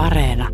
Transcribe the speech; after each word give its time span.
Areena. 0.00 0.48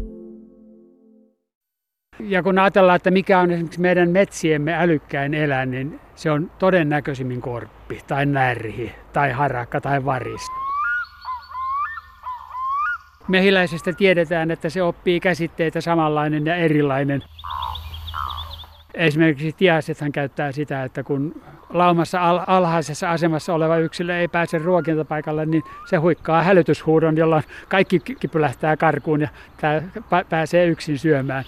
Ja 2.20 2.42
kun 2.42 2.58
ajatellaan, 2.58 2.96
että 2.96 3.10
mikä 3.10 3.38
on 3.40 3.50
esimerkiksi 3.50 3.80
meidän 3.80 4.10
metsiemme 4.10 4.74
älykkäin 4.74 5.34
eläin, 5.34 5.70
niin 5.70 6.00
se 6.14 6.30
on 6.30 6.50
todennäköisimmin 6.58 7.40
korppi 7.40 8.00
tai 8.06 8.26
närhi 8.26 8.94
tai 9.12 9.32
harakka 9.32 9.80
tai 9.80 10.04
varis. 10.04 10.46
Mehiläisestä 13.28 13.92
tiedetään, 13.92 14.50
että 14.50 14.68
se 14.68 14.82
oppii 14.82 15.20
käsitteitä 15.20 15.80
samanlainen 15.80 16.46
ja 16.46 16.56
erilainen. 16.56 17.24
Esimerkiksi 18.96 19.52
tiaisethan 19.52 20.12
käyttää 20.12 20.52
sitä, 20.52 20.84
että 20.84 21.02
kun 21.02 21.42
laumassa 21.68 22.20
alhaisessa 22.46 23.10
asemassa 23.10 23.54
oleva 23.54 23.76
yksilö 23.76 24.18
ei 24.18 24.28
pääse 24.28 24.58
ruokintapaikalle, 24.58 25.46
niin 25.46 25.62
se 25.86 25.96
huikkaa 25.96 26.42
hälytyshuudon, 26.42 27.16
jolloin 27.16 27.42
kaikki 27.68 28.00
kipylähtää 28.00 28.76
karkuun 28.76 29.20
ja 29.20 29.28
pääsee 30.28 30.66
yksin 30.66 30.98
syömään. 30.98 31.44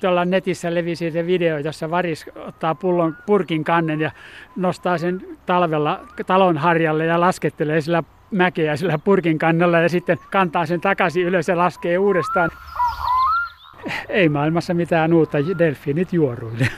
Tuolla 0.00 0.24
netissä 0.24 0.74
levisi 0.74 1.10
se 1.10 1.26
video, 1.26 1.58
jossa 1.58 1.90
varis 1.90 2.26
ottaa 2.36 2.74
pullon 2.74 3.16
purkin 3.26 3.64
kannen 3.64 4.00
ja 4.00 4.10
nostaa 4.56 4.98
sen 4.98 5.20
talvella 5.46 6.00
talon 6.26 6.58
harjalle 6.58 7.04
ja 7.04 7.20
laskettelee 7.20 7.80
sillä 7.80 8.02
mäkeä 8.30 8.76
sillä 8.76 8.98
purkin 8.98 9.38
kannalla 9.38 9.78
ja 9.78 9.88
sitten 9.88 10.18
kantaa 10.30 10.66
sen 10.66 10.80
takaisin 10.80 11.26
ylös 11.26 11.48
ja 11.48 11.58
laskee 11.58 11.98
uudestaan. 11.98 12.50
Ei 14.08 14.28
maailmassa 14.28 14.74
mitään 14.74 15.12
uutta, 15.12 15.38
delfiinit 15.58 16.12
juoruille. 16.12 16.68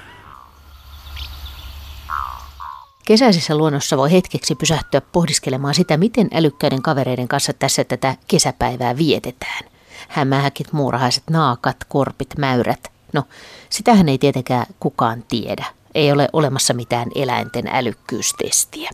Kesäisessä 3.07 3.57
luonnossa 3.57 3.97
voi 3.97 4.13
hetkeksi 4.13 4.55
pysähtyä 4.55 5.01
pohdiskelemaan 5.01 5.75
sitä, 5.75 5.97
miten 5.97 6.29
älykkäiden 6.35 6.83
kavereiden 6.83 7.29
kanssa 7.29 7.53
tässä 7.53 7.85
tätä 7.85 8.17
kesäpäivää 8.29 8.97
vietetään. 8.97 9.65
Hämähäkit, 10.09 10.73
muurahaiset, 10.73 11.25
naakat, 11.31 11.77
korpit, 11.89 12.39
mäyrät. 12.39 12.93
No, 13.13 13.23
sitähän 13.71 14.09
ei 14.09 14.19
tietenkään 14.19 14.67
kukaan 14.81 15.25
tiedä. 15.29 15.65
Ei 15.95 16.13
ole 16.13 16.29
olemassa 16.33 16.75
mitään 16.75 17.09
eläinten 17.15 17.67
älykkyystestiä. 17.67 18.91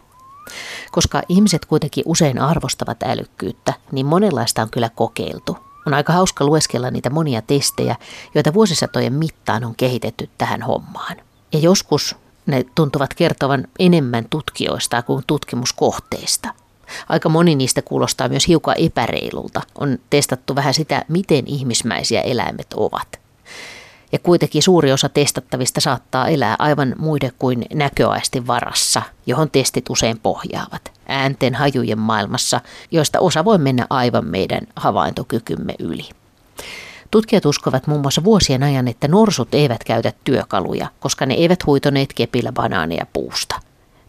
Koska 0.93 1.23
ihmiset 1.29 1.65
kuitenkin 1.65 2.05
usein 2.06 2.41
arvostavat 2.41 3.03
älykkyyttä, 3.03 3.73
niin 3.93 4.06
monenlaista 4.06 4.62
on 4.62 4.71
kyllä 4.71 4.91
kokeiltu. 4.95 5.70
On 5.86 5.95
aika 5.95 6.12
hauska 6.12 6.45
lueskella 6.45 6.91
niitä 6.91 7.11
monia 7.11 7.42
testejä, 7.42 7.97
joita 8.34 8.55
vuosisatojen 8.55 9.12
mittaan 9.12 9.64
on 9.64 9.75
kehitetty 9.77 10.31
tähän 10.39 10.62
hommaan. 10.62 11.17
Ja 11.53 11.59
joskus 11.59 12.17
ne 12.47 12.64
tuntuvat 12.75 13.14
kertovan 13.14 13.64
enemmän 13.78 14.27
tutkijoista 14.31 15.03
kuin 15.03 15.25
tutkimuskohteista. 15.27 16.55
Aika 17.09 17.28
moni 17.28 17.55
niistä 17.55 17.83
kuulostaa 17.83 18.28
myös 18.28 18.48
hiukan 18.48 18.75
epäreilulta. 18.78 19.61
On 19.78 19.98
testattu 20.11 20.55
vähän 20.55 20.75
sitä, 20.75 21.05
miten 21.09 21.47
ihmismäisiä 21.47 22.20
eläimet 22.20 22.72
ovat. 22.75 23.20
Ja 24.12 24.19
kuitenkin 24.19 24.62
suuri 24.62 24.92
osa 24.92 25.08
testattavista 25.08 25.80
saattaa 25.80 26.28
elää 26.28 26.56
aivan 26.58 26.94
muiden 26.98 27.33
kuin 27.39 27.64
näköaistin 27.75 28.47
varassa, 28.47 29.03
johon 29.27 29.50
testit 29.50 29.91
usein 29.91 30.19
pohjaavat. 30.19 30.92
Äänten 31.08 31.55
hajujen 31.55 31.98
maailmassa, 31.98 32.61
joista 32.91 33.20
osa 33.20 33.44
voi 33.44 33.58
mennä 33.58 33.86
aivan 33.91 34.27
meidän 34.27 34.61
havaintokykymme 34.77 35.75
yli. 35.78 36.08
Tutkijat 37.11 37.47
uskovat 37.47 37.86
muun 37.86 38.00
muassa 38.00 38.25
vuosien 38.25 38.62
ajan, 38.62 38.88
että 38.88 39.08
norsut 39.08 39.55
eivät 39.55 39.84
käytä 39.84 40.12
työkaluja, 40.25 40.88
koska 41.00 41.27
ne 41.27 41.34
eivät 41.34 41.66
huitoneet 41.66 42.12
kepillä 42.12 42.53
banaaneja 42.53 43.06
puusta. 43.12 43.61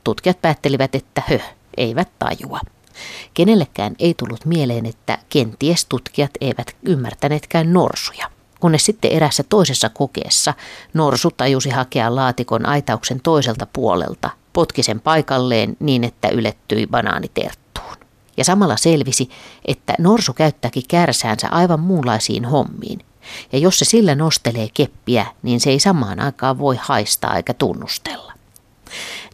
Tutkijat 0.03 0.41
päättelivät, 0.41 0.95
että 0.95 1.23
höh, 1.25 1.55
eivät 1.77 2.09
tajua. 2.19 2.59
Kenellekään 3.33 3.95
ei 3.99 4.13
tullut 4.13 4.45
mieleen, 4.45 4.85
että 4.85 5.17
kenties 5.29 5.85
tutkijat 5.85 6.31
eivät 6.41 6.75
ymmärtäneetkään 6.83 7.73
norsuja 7.73 8.40
kunnes 8.61 8.85
sitten 8.85 9.11
erässä 9.11 9.43
toisessa 9.43 9.89
kokeessa 9.89 10.53
norsu 10.93 11.31
tajusi 11.31 11.69
hakea 11.69 12.15
laatikon 12.15 12.65
aitauksen 12.65 13.21
toiselta 13.21 13.67
puolelta, 13.73 14.29
potki 14.53 14.83
sen 14.83 14.99
paikalleen 14.99 15.77
niin, 15.79 16.03
että 16.03 16.29
ylettyi 16.29 16.87
banaaniterttuun. 16.87 17.97
Ja 18.37 18.43
samalla 18.43 18.77
selvisi, 18.77 19.29
että 19.65 19.95
norsu 19.99 20.33
käyttääkin 20.33 20.83
kärsäänsä 20.87 21.47
aivan 21.49 21.79
muunlaisiin 21.79 22.45
hommiin. 22.45 22.99
Ja 23.51 23.59
jos 23.59 23.79
se 23.79 23.85
sillä 23.85 24.15
nostelee 24.15 24.67
keppiä, 24.73 25.25
niin 25.43 25.59
se 25.59 25.69
ei 25.69 25.79
samaan 25.79 26.19
aikaan 26.19 26.59
voi 26.59 26.77
haistaa 26.81 27.35
eikä 27.35 27.53
tunnustella. 27.53 28.33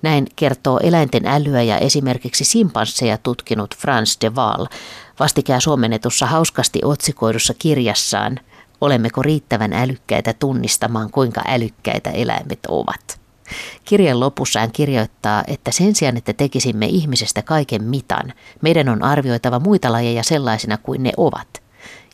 Näin 0.02 0.28
kertoo 0.36 0.80
eläinten 0.84 1.26
älyä 1.26 1.62
ja 1.62 1.78
esimerkiksi 1.78 2.44
simpansseja 2.44 3.18
tutkinut 3.18 3.76
Frans 3.78 4.18
de 4.22 4.30
Waal 4.30 4.68
vastikään 5.20 5.62
suomennetussa 5.62 6.26
hauskasti 6.26 6.80
otsikoidussa 6.84 7.54
kirjassaan 7.54 8.40
Olemmeko 8.82 9.22
riittävän 9.22 9.74
älykkäitä 9.74 10.34
tunnistamaan, 10.34 11.12
kuinka 11.12 11.42
älykkäitä 11.48 12.10
eläimet 12.10 12.60
ovat? 12.68 13.20
Kirjan 13.86 14.20
lopussa 14.20 14.60
hän 14.60 14.72
kirjoittaa, 14.72 15.44
että 15.48 15.72
sen 15.72 15.96
sijaan, 15.96 16.18
että 16.18 16.34
tekisimme 16.34 16.86
ihmisestä 16.86 17.42
kaiken 17.42 17.84
mitan, 17.84 18.34
meidän 18.62 18.90
on 18.90 19.04
arvioitava 19.04 19.60
muita 19.60 19.92
lajeja 19.92 20.24
sellaisina 20.24 20.78
kuin 20.78 21.04
ne 21.04 21.12
ovat. 21.18 21.48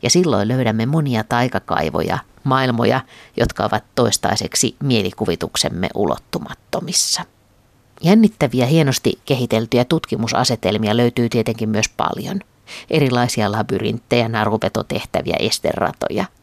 Ja 0.03 0.09
silloin 0.09 0.47
löydämme 0.47 0.85
monia 0.85 1.23
taikakaivoja, 1.23 2.17
maailmoja, 2.43 3.01
jotka 3.37 3.65
ovat 3.65 3.83
toistaiseksi 3.95 4.75
mielikuvituksemme 4.83 5.89
ulottumattomissa. 5.95 7.25
Jännittäviä, 8.01 8.65
hienosti 8.65 9.19
kehiteltyjä 9.25 9.85
tutkimusasetelmia 9.85 10.97
löytyy 10.97 11.29
tietenkin 11.29 11.69
myös 11.69 11.89
paljon. 11.97 12.39
Erilaisia 12.89 13.51
labyrinttejä, 13.51 14.29
narupetotehtäviä, 14.29 15.35
esteratoja– 15.39 16.25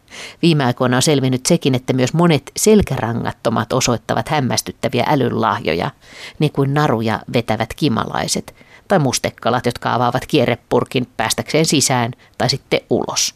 Viime 0.43 0.65
aikoina 0.65 0.97
on 0.97 1.03
selvinnyt 1.03 1.47
sekin, 1.47 1.75
että 1.75 1.93
myös 1.93 2.15
monet 2.15 2.53
selkärangattomat 2.57 3.73
osoittavat 3.73 4.29
hämmästyttäviä 4.29 5.05
älynlahjoja, 5.09 5.91
niin 6.39 6.53
kuin 6.53 6.75
naruja 6.75 7.21
vetävät 7.33 7.75
kimalaiset 7.75 8.55
tai 8.89 8.99
mustekkalat, 8.99 9.67
jotka 9.67 9.95
avaavat 9.95 10.27
kierrepurkin 10.27 11.07
päästäkseen 11.17 11.67
sisään 11.67 12.13
tai 12.39 12.51
sitten 12.51 12.81
ulos. 12.91 13.35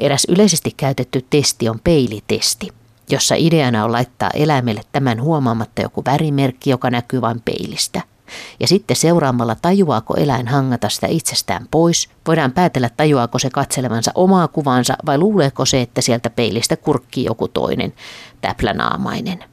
Eräs 0.00 0.26
yleisesti 0.28 0.70
käytetty 0.76 1.26
testi 1.30 1.68
on 1.68 1.80
peilitesti, 1.84 2.68
jossa 3.10 3.34
ideana 3.34 3.84
on 3.84 3.92
laittaa 3.92 4.30
eläimelle 4.34 4.82
tämän 4.92 5.22
huomaamatta 5.22 5.82
joku 5.82 6.02
värimerkki, 6.04 6.70
joka 6.70 6.90
näkyy 6.90 7.20
vain 7.20 7.40
peilistä– 7.40 8.02
ja 8.60 8.66
sitten 8.68 8.96
seuraamalla 8.96 9.56
tajuaako 9.62 10.14
eläin 10.16 10.48
hangata 10.48 10.88
sitä 10.88 11.06
itsestään 11.06 11.66
pois, 11.70 12.08
voidaan 12.26 12.52
päätellä 12.52 12.90
tajuaako 12.96 13.38
se 13.38 13.50
katselevansa 13.50 14.12
omaa 14.14 14.48
kuvansa 14.48 14.96
vai 15.06 15.18
luuleeko 15.18 15.64
se, 15.64 15.80
että 15.80 16.00
sieltä 16.00 16.30
peilistä 16.30 16.76
kurkkii 16.76 17.24
joku 17.24 17.48
toinen, 17.48 17.92
täplänaamainen. 18.40 19.44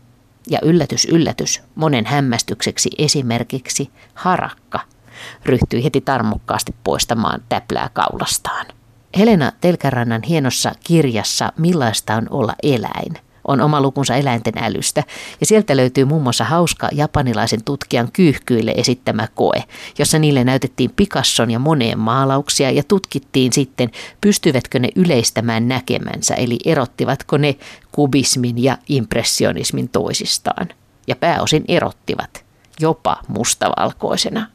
Ja 0.50 0.60
yllätys, 0.64 1.06
yllätys, 1.06 1.62
monen 1.76 2.06
hämmästykseksi 2.06 2.90
esimerkiksi 2.98 3.90
harakka 4.14 4.80
ryhtyi 5.46 5.84
heti 5.84 6.02
tarmokkaasti 6.02 6.76
poistamaan 6.84 7.42
täplää 7.50 7.90
kaulastaan. 7.94 8.66
Helena 9.18 9.52
Telkärannan 9.62 10.24
hienossa 10.24 10.72
kirjassa 10.84 11.54
Millaista 11.58 12.16
on 12.16 12.28
olla 12.30 12.56
eläin– 12.64 13.14
on 13.48 13.62
oma 13.62 13.82
lukunsa 13.82 14.16
eläinten 14.16 14.54
älystä, 14.58 15.04
ja 15.40 15.46
sieltä 15.46 15.78
löytyy 15.78 16.06
muun 16.06 16.24
muassa 16.24 16.44
hauska 16.44 16.90
japanilaisen 16.92 17.64
tutkijan 17.64 18.12
kyyhkyille 18.12 18.74
esittämä 18.78 19.28
koe, 19.36 19.64
jossa 20.00 20.20
niille 20.20 20.44
näytettiin 20.44 20.92
Picasson 20.96 21.52
ja 21.52 21.60
moneen 21.60 22.00
maalauksia 22.00 22.72
ja 22.72 22.84
tutkittiin 22.84 23.54
sitten, 23.54 23.92
pystyvätkö 24.22 24.80
ne 24.80 24.90
yleistämään 24.96 25.68
näkemänsä, 25.68 26.34
eli 26.34 26.58
erottivatko 26.66 27.38
ne 27.38 27.56
kubismin 27.92 28.64
ja 28.64 28.78
impressionismin 28.90 29.90
toisistaan. 29.90 30.70
Ja 31.08 31.16
pääosin 31.16 31.66
erottivat, 31.68 32.46
jopa 32.80 33.18
mustavalkoisena. 33.28 34.48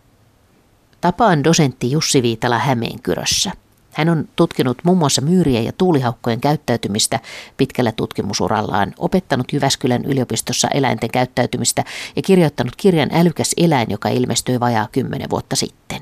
Tapaan 1.00 1.44
dosentti 1.44 1.90
Jussi 1.90 2.22
Viitala 2.22 2.58
Hämeenkyrössä– 2.58 3.52
hän 3.96 4.08
on 4.08 4.28
tutkinut 4.36 4.78
muun 4.84 4.98
muassa 4.98 5.22
myyrien 5.22 5.64
ja 5.64 5.72
tuulihaukkojen 5.72 6.40
käyttäytymistä 6.40 7.20
pitkällä 7.56 7.92
tutkimusurallaan, 7.92 8.94
opettanut 8.98 9.52
Jyväskylän 9.52 10.04
yliopistossa 10.04 10.68
eläinten 10.68 11.10
käyttäytymistä 11.10 11.84
ja 12.16 12.22
kirjoittanut 12.22 12.76
kirjan 12.76 13.08
Älykäs 13.12 13.54
eläin, 13.56 13.90
joka 13.90 14.08
ilmestyi 14.08 14.60
vajaa 14.60 14.88
kymmenen 14.92 15.30
vuotta 15.30 15.56
sitten. 15.56 16.00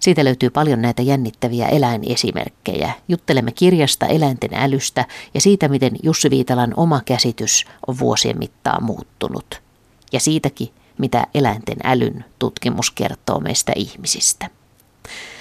Siitä 0.00 0.24
löytyy 0.24 0.50
paljon 0.50 0.82
näitä 0.82 1.02
jännittäviä 1.02 1.68
eläinesimerkkejä. 1.68 2.92
Juttelemme 3.08 3.52
kirjasta 3.52 4.06
eläinten 4.06 4.54
älystä 4.54 5.04
ja 5.34 5.40
siitä, 5.40 5.68
miten 5.68 5.92
Jussi 6.02 6.30
Viitalan 6.30 6.74
oma 6.76 7.00
käsitys 7.04 7.64
on 7.86 7.98
vuosien 7.98 8.38
mittaan 8.38 8.84
muuttunut. 8.84 9.62
Ja 10.12 10.20
siitäkin, 10.20 10.68
mitä 10.98 11.26
eläinten 11.34 11.76
älyn 11.84 12.24
tutkimus 12.38 12.90
kertoo 12.90 13.40
meistä 13.40 13.72
ihmisistä. 13.76 14.50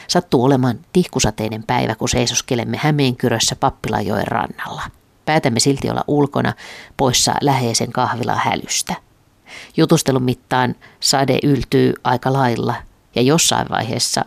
Sattuu 0.08 0.44
olemaan 0.44 0.80
tihkusateinen 0.94 1.64
päivä, 1.64 1.96
kun 1.96 2.10
seisoskelemme 2.10 2.78
Hämeenkyrössä 2.78 3.56
Pappilajoen 3.56 4.28
rannalla. 4.28 4.82
Päätämme 5.26 5.60
silti 5.60 5.90
olla 5.90 6.04
ulkona, 6.08 6.54
poissa 6.98 7.34
läheisen 7.42 7.92
kahvila 7.92 8.36
hälystä. 8.36 8.94
Jutustelun 9.78 10.24
mittaan 10.24 10.76
sade 11.00 11.40
yltyy 11.44 11.94
aika 12.04 12.34
lailla 12.34 12.76
ja 13.16 13.22
jossain 13.22 13.70
vaiheessa 13.70 14.26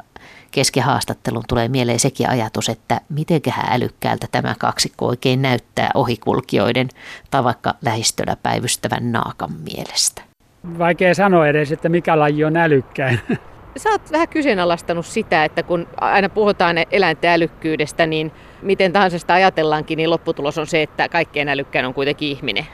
Keskihaastattelun 0.54 1.42
tulee 1.48 1.68
mieleen 1.68 2.00
sekin 2.00 2.30
ajatus, 2.30 2.68
että 2.68 3.00
mitenköhän 3.08 3.72
älykkäältä 3.72 4.26
tämä 4.32 4.54
kaksikko 4.58 5.06
oikein 5.06 5.42
näyttää 5.42 5.90
ohikulkijoiden 5.94 6.88
tai 7.30 7.44
vaikka 7.44 7.74
lähistöllä 7.82 8.36
päivystävän 8.42 9.12
naakan 9.12 9.52
mielestä. 9.52 10.22
Vaikea 10.78 11.14
sanoa 11.14 11.46
edes, 11.46 11.72
että 11.72 11.88
mikä 11.88 12.18
laji 12.18 12.44
on 12.44 12.56
älykkäin. 12.56 13.20
Sä 13.76 13.90
oot 13.90 14.12
vähän 14.12 14.28
kyseenalaistanut 14.28 15.06
sitä, 15.06 15.44
että 15.44 15.62
kun 15.62 15.86
aina 16.00 16.28
puhutaan 16.28 16.76
eläinten 16.90 17.30
älykkyydestä, 17.30 18.06
niin 18.06 18.32
miten 18.62 18.92
tahansa 18.92 19.18
sitä 19.18 19.34
ajatellaankin, 19.34 19.96
niin 19.96 20.10
lopputulos 20.10 20.58
on 20.58 20.66
se, 20.66 20.82
että 20.82 21.08
kaikkein 21.08 21.48
älykkäin 21.48 21.86
on 21.86 21.94
kuitenkin 21.94 22.28
ihminen. 22.28 22.66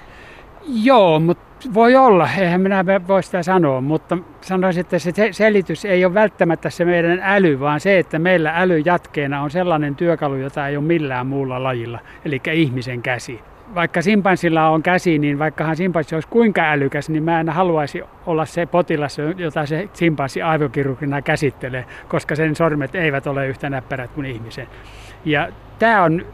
Joo, 0.83 1.21
mutta 1.21 1.75
voi 1.75 1.97
olla, 1.97 2.29
eihän 2.39 2.61
minä 2.61 2.85
voi 3.09 3.23
sitä 3.23 3.43
sanoa, 3.43 3.81
mutta 3.81 4.19
sanoisin, 4.41 4.81
että 4.81 4.99
se 4.99 5.13
selitys 5.31 5.85
ei 5.85 6.05
ole 6.05 6.15
välttämättä 6.15 6.71
se 6.71 6.85
meidän 6.85 7.21
äly, 7.25 7.61
vaan 7.61 7.81
se, 7.81 7.99
että 7.99 8.19
meillä 8.19 8.53
äly 8.57 8.79
jatkeena 8.79 9.43
on 9.43 9.51
sellainen 9.51 9.97
työkalu, 9.97 10.37
jota 10.37 10.69
ei 10.69 10.77
ole 10.77 10.85
millään 10.85 11.27
muulla 11.27 11.63
lajilla, 11.63 11.99
eli 12.25 12.41
ihmisen 12.53 13.03
käsi. 13.03 13.41
Vaikka 13.75 14.03
simpanssilla 14.03 14.69
on 14.69 14.83
käsi, 14.83 15.19
niin 15.19 15.39
vaikkahan 15.39 15.77
simpanssi 15.77 16.15
olisi 16.15 16.29
kuinka 16.29 16.71
älykäs, 16.71 17.11
niin 17.11 17.23
mä 17.23 17.41
en 17.41 17.49
haluaisi 17.49 18.03
olla 18.27 18.47
se 18.47 18.67
potilas, 18.67 19.19
jota 19.37 19.67
se 19.67 19.89
simpanssi 19.93 20.43
aivokirurgina 20.43 21.23
käsittelee, 21.23 21.85
koska 22.09 22.37
sen 22.37 22.57
sormet 22.57 22.95
eivät 22.95 23.27
ole 23.27 23.47
yhtä 23.47 23.71
näppärät 23.71 24.11
kuin 24.11 24.27
ihmisen. 24.27 24.67
Ja 25.25 25.49
tämä 25.79 26.03
on 26.03 26.27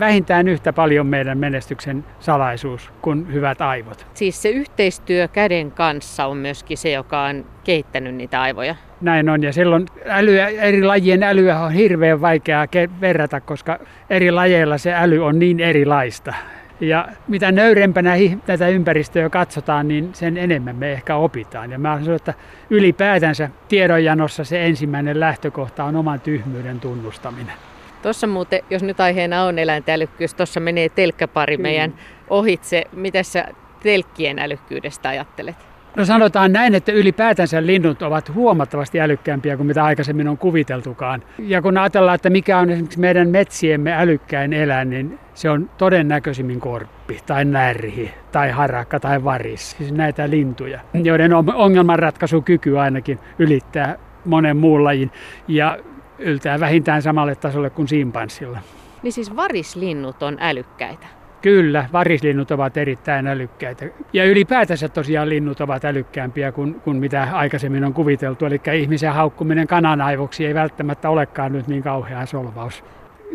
vähintään 0.00 0.48
yhtä 0.48 0.72
paljon 0.72 1.06
meidän 1.06 1.38
menestyksen 1.38 2.04
salaisuus 2.20 2.90
kuin 3.02 3.32
hyvät 3.32 3.60
aivot. 3.60 4.06
Siis 4.14 4.42
se 4.42 4.48
yhteistyö 4.48 5.28
käden 5.28 5.70
kanssa 5.70 6.26
on 6.26 6.36
myöskin 6.36 6.78
se, 6.78 6.90
joka 6.90 7.22
on 7.22 7.44
kehittänyt 7.64 8.14
niitä 8.14 8.42
aivoja. 8.42 8.74
Näin 9.00 9.28
on, 9.28 9.42
ja 9.42 9.52
silloin 9.52 9.86
älyä, 10.06 10.48
eri 10.48 10.82
lajien 10.84 11.22
älyä 11.22 11.60
on 11.60 11.72
hirveän 11.72 12.20
vaikeaa 12.20 12.66
verrata, 13.00 13.40
koska 13.40 13.78
eri 14.10 14.30
lajeilla 14.30 14.78
se 14.78 14.94
äly 14.94 15.24
on 15.24 15.38
niin 15.38 15.60
erilaista. 15.60 16.34
Ja 16.80 17.08
mitä 17.28 17.52
nöyrempänä 17.52 18.14
tätä 18.46 18.68
ympäristöä 18.68 19.30
katsotaan, 19.30 19.88
niin 19.88 20.10
sen 20.12 20.36
enemmän 20.36 20.76
me 20.76 20.92
ehkä 20.92 21.16
opitaan. 21.16 21.70
Ja 21.70 21.78
mä 21.78 21.98
sanon, 22.00 22.16
että 22.16 22.34
ylipäätänsä 22.70 23.50
tiedonjanossa 23.68 24.44
se 24.44 24.66
ensimmäinen 24.66 25.20
lähtökohta 25.20 25.84
on 25.84 25.96
oman 25.96 26.20
tyhmyyden 26.20 26.80
tunnustaminen. 26.80 27.54
Tuossa 28.02 28.26
muuten, 28.26 28.60
jos 28.70 28.82
nyt 28.82 29.00
aiheena 29.00 29.44
on 29.44 29.58
eläinten 29.58 29.94
älykkyys, 29.94 30.34
tuossa 30.34 30.60
menee 30.60 30.88
telkkäpari 30.88 31.56
meidän 31.56 31.94
ohitse. 32.30 32.84
Mitä 32.92 33.22
sä 33.22 33.44
telkkien 33.82 34.38
älykkyydestä 34.38 35.08
ajattelet? 35.08 35.56
No 35.96 36.04
sanotaan 36.04 36.52
näin, 36.52 36.74
että 36.74 36.92
ylipäätänsä 36.92 37.66
linnut 37.66 38.02
ovat 38.02 38.34
huomattavasti 38.34 39.00
älykkäämpiä 39.00 39.56
kuin 39.56 39.66
mitä 39.66 39.84
aikaisemmin 39.84 40.28
on 40.28 40.38
kuviteltukaan. 40.38 41.22
Ja 41.38 41.62
kun 41.62 41.78
ajatellaan, 41.78 42.14
että 42.14 42.30
mikä 42.30 42.58
on 42.58 42.70
esimerkiksi 42.70 43.00
meidän 43.00 43.28
metsiemme 43.28 43.94
älykkäin 43.94 44.52
eläin, 44.52 44.90
niin 44.90 45.18
se 45.34 45.50
on 45.50 45.70
todennäköisimmin 45.78 46.60
korppi 46.60 47.20
tai 47.26 47.44
närhi 47.44 48.10
tai 48.32 48.50
harakka 48.50 49.00
tai 49.00 49.24
varis. 49.24 49.70
Siis 49.70 49.92
näitä 49.92 50.30
lintuja, 50.30 50.80
joiden 50.94 51.32
ongelmanratkaisukyky 51.54 52.78
ainakin 52.78 53.18
ylittää 53.38 53.98
monen 54.24 54.56
muun 54.56 54.84
lajin. 54.84 55.10
Ja 55.48 55.78
yltää 56.18 56.60
vähintään 56.60 57.02
samalle 57.02 57.34
tasolle 57.34 57.70
kuin 57.70 57.88
simpanssilla. 57.88 58.58
Niin 59.02 59.12
siis 59.12 59.36
varislinnut 59.36 60.22
on 60.22 60.36
älykkäitä? 60.40 61.06
Kyllä, 61.46 61.88
varislinnut 61.92 62.50
ovat 62.50 62.76
erittäin 62.76 63.26
älykkäitä. 63.26 63.86
Ja 64.12 64.24
ylipäätänsä 64.24 64.88
tosiaan 64.88 65.28
linnut 65.28 65.60
ovat 65.60 65.84
älykkäämpiä 65.84 66.52
kuin, 66.52 66.74
kuin 66.74 66.96
mitä 66.96 67.28
aikaisemmin 67.32 67.84
on 67.84 67.94
kuviteltu. 67.94 68.46
Eli 68.46 68.60
ihmisen 68.74 69.12
haukkuminen 69.12 69.66
kananaivoksi 69.66 70.46
ei 70.46 70.54
välttämättä 70.54 71.10
olekaan 71.10 71.52
nyt 71.52 71.66
niin 71.68 71.82
kauhea 71.82 72.26
solvaus. 72.26 72.84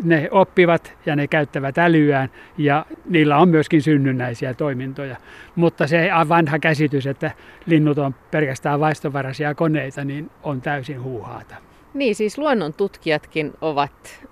Ne 0.04 0.28
oppivat 0.30 0.94
ja 1.06 1.16
ne 1.16 1.26
käyttävät 1.26 1.78
älyään 1.78 2.28
ja 2.58 2.86
niillä 3.08 3.38
on 3.38 3.48
myöskin 3.48 3.82
synnynnäisiä 3.82 4.54
toimintoja. 4.54 5.16
Mutta 5.56 5.86
se 5.86 6.10
vanha 6.28 6.58
käsitys, 6.58 7.06
että 7.06 7.30
linnut 7.66 7.98
on 7.98 8.14
pelkästään 8.30 8.80
vaistovaraisia 8.80 9.54
koneita, 9.54 10.04
niin 10.04 10.30
on 10.42 10.60
täysin 10.60 11.02
huuhaata. 11.02 11.54
Niin, 11.94 12.14
siis 12.14 12.38
luonnon 12.38 12.72
tutkijatkin 12.72 13.52
ovat 13.60 14.26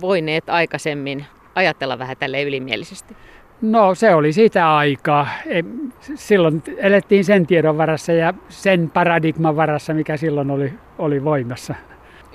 voineet 0.00 0.48
aikaisemmin 0.48 1.26
ajatella 1.60 1.98
vähän 1.98 2.16
tälle 2.16 2.42
ylimielisesti. 2.42 3.16
No 3.62 3.94
se 3.94 4.14
oli 4.14 4.32
sitä 4.32 4.76
aikaa. 4.76 5.28
Silloin 6.14 6.62
elettiin 6.76 7.24
sen 7.24 7.46
tiedon 7.46 7.78
varassa 7.78 8.12
ja 8.12 8.34
sen 8.48 8.90
paradigman 8.90 9.56
varassa, 9.56 9.94
mikä 9.94 10.16
silloin 10.16 10.50
oli, 10.50 10.72
oli 10.98 11.24
voimassa. 11.24 11.74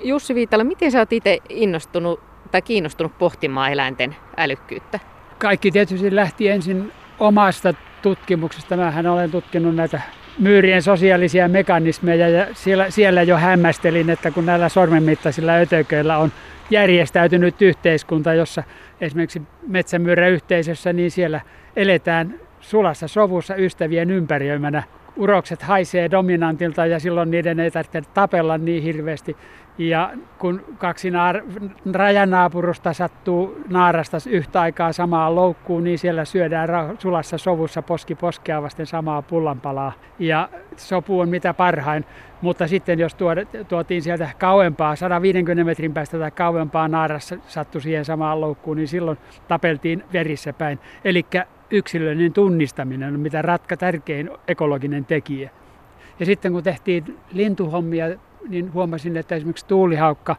Jussi 0.04 0.34
Viitala, 0.34 0.64
miten 0.64 0.92
sä 0.92 0.98
oot 0.98 1.12
itse 1.12 1.38
innostunut 1.48 2.20
tai 2.50 2.62
kiinnostunut 2.62 3.18
pohtimaan 3.18 3.72
eläinten 3.72 4.16
älykkyyttä? 4.36 5.00
Kaikki 5.38 5.70
tietysti 5.70 6.16
lähti 6.16 6.48
ensin 6.48 6.92
omasta 7.18 7.74
tutkimuksesta. 8.02 8.76
Mähän 8.76 9.06
olen 9.06 9.30
tutkinut 9.30 9.74
näitä 9.74 10.00
myyrien 10.38 10.82
sosiaalisia 10.82 11.48
mekanismeja 11.48 12.28
ja 12.28 12.46
siellä, 12.52 12.90
siellä 12.90 13.22
jo 13.22 13.36
hämmästelin, 13.36 14.10
että 14.10 14.30
kun 14.30 14.46
näillä 14.46 14.68
sormenmittaisilla 14.68 15.52
ötököillä 15.52 16.18
on 16.18 16.32
järjestäytynyt 16.70 17.62
yhteiskunta, 17.62 18.34
jossa 18.34 18.62
esimerkiksi 19.00 19.42
metsämyyrä-yhteisössä, 19.66 20.92
niin 20.92 21.10
siellä 21.10 21.40
eletään 21.76 22.34
sulassa 22.60 23.08
sovussa 23.08 23.56
ystävien 23.56 24.10
ympäriöimänä. 24.10 24.82
Urokset 25.16 25.62
haisee 25.62 26.10
dominantilta 26.10 26.86
ja 26.86 27.00
silloin 27.00 27.30
niiden 27.30 27.60
ei 27.60 27.70
tarvitse 27.70 28.02
tapella 28.14 28.58
niin 28.58 28.82
hirveästi. 28.82 29.36
Ja 29.78 30.12
kun 30.38 30.64
kaksi 30.78 31.10
naar- 31.10 31.42
rajanaapurusta 31.92 32.92
sattuu 32.92 33.60
naarasta 33.68 34.16
yhtä 34.30 34.60
aikaa 34.60 34.92
samaan 34.92 35.34
loukkuun, 35.34 35.84
niin 35.84 35.98
siellä 35.98 36.24
syödään 36.24 36.68
sulassa 36.98 37.38
sovussa 37.38 37.82
poski 37.82 38.14
poskea 38.14 38.62
vasten 38.62 38.86
samaa 38.86 39.22
pullanpalaa. 39.22 39.92
Ja 40.18 40.48
sopu 40.76 41.20
on 41.20 41.28
mitä 41.28 41.54
parhain. 41.54 42.04
Mutta 42.40 42.66
sitten 42.66 42.98
jos 42.98 43.16
tuotiin 43.68 44.02
sieltä 44.02 44.30
kauempaa, 44.38 44.96
150 44.96 45.64
metrin 45.64 45.94
päästä 45.94 46.18
tai 46.18 46.30
kauempaa 46.30 46.88
naarassa 46.88 47.36
sattui 47.46 47.80
siihen 47.80 48.04
samaan 48.04 48.40
loukkuun, 48.40 48.76
niin 48.76 48.88
silloin 48.88 49.18
tapeltiin 49.48 50.04
verissä 50.12 50.52
päin. 50.52 50.78
Eli 51.04 51.26
yksilöllinen 51.70 52.32
tunnistaminen 52.32 53.14
on 53.14 53.20
mitä 53.20 53.42
ratka 53.42 53.76
tärkein 53.76 54.30
ekologinen 54.48 55.04
tekijä. 55.04 55.50
Ja 56.20 56.26
sitten 56.26 56.52
kun 56.52 56.62
tehtiin 56.62 57.18
lintuhommia 57.32 58.06
niin 58.48 58.72
huomasin, 58.72 59.16
että 59.16 59.34
esimerkiksi 59.34 59.66
tuulihaukka, 59.66 60.36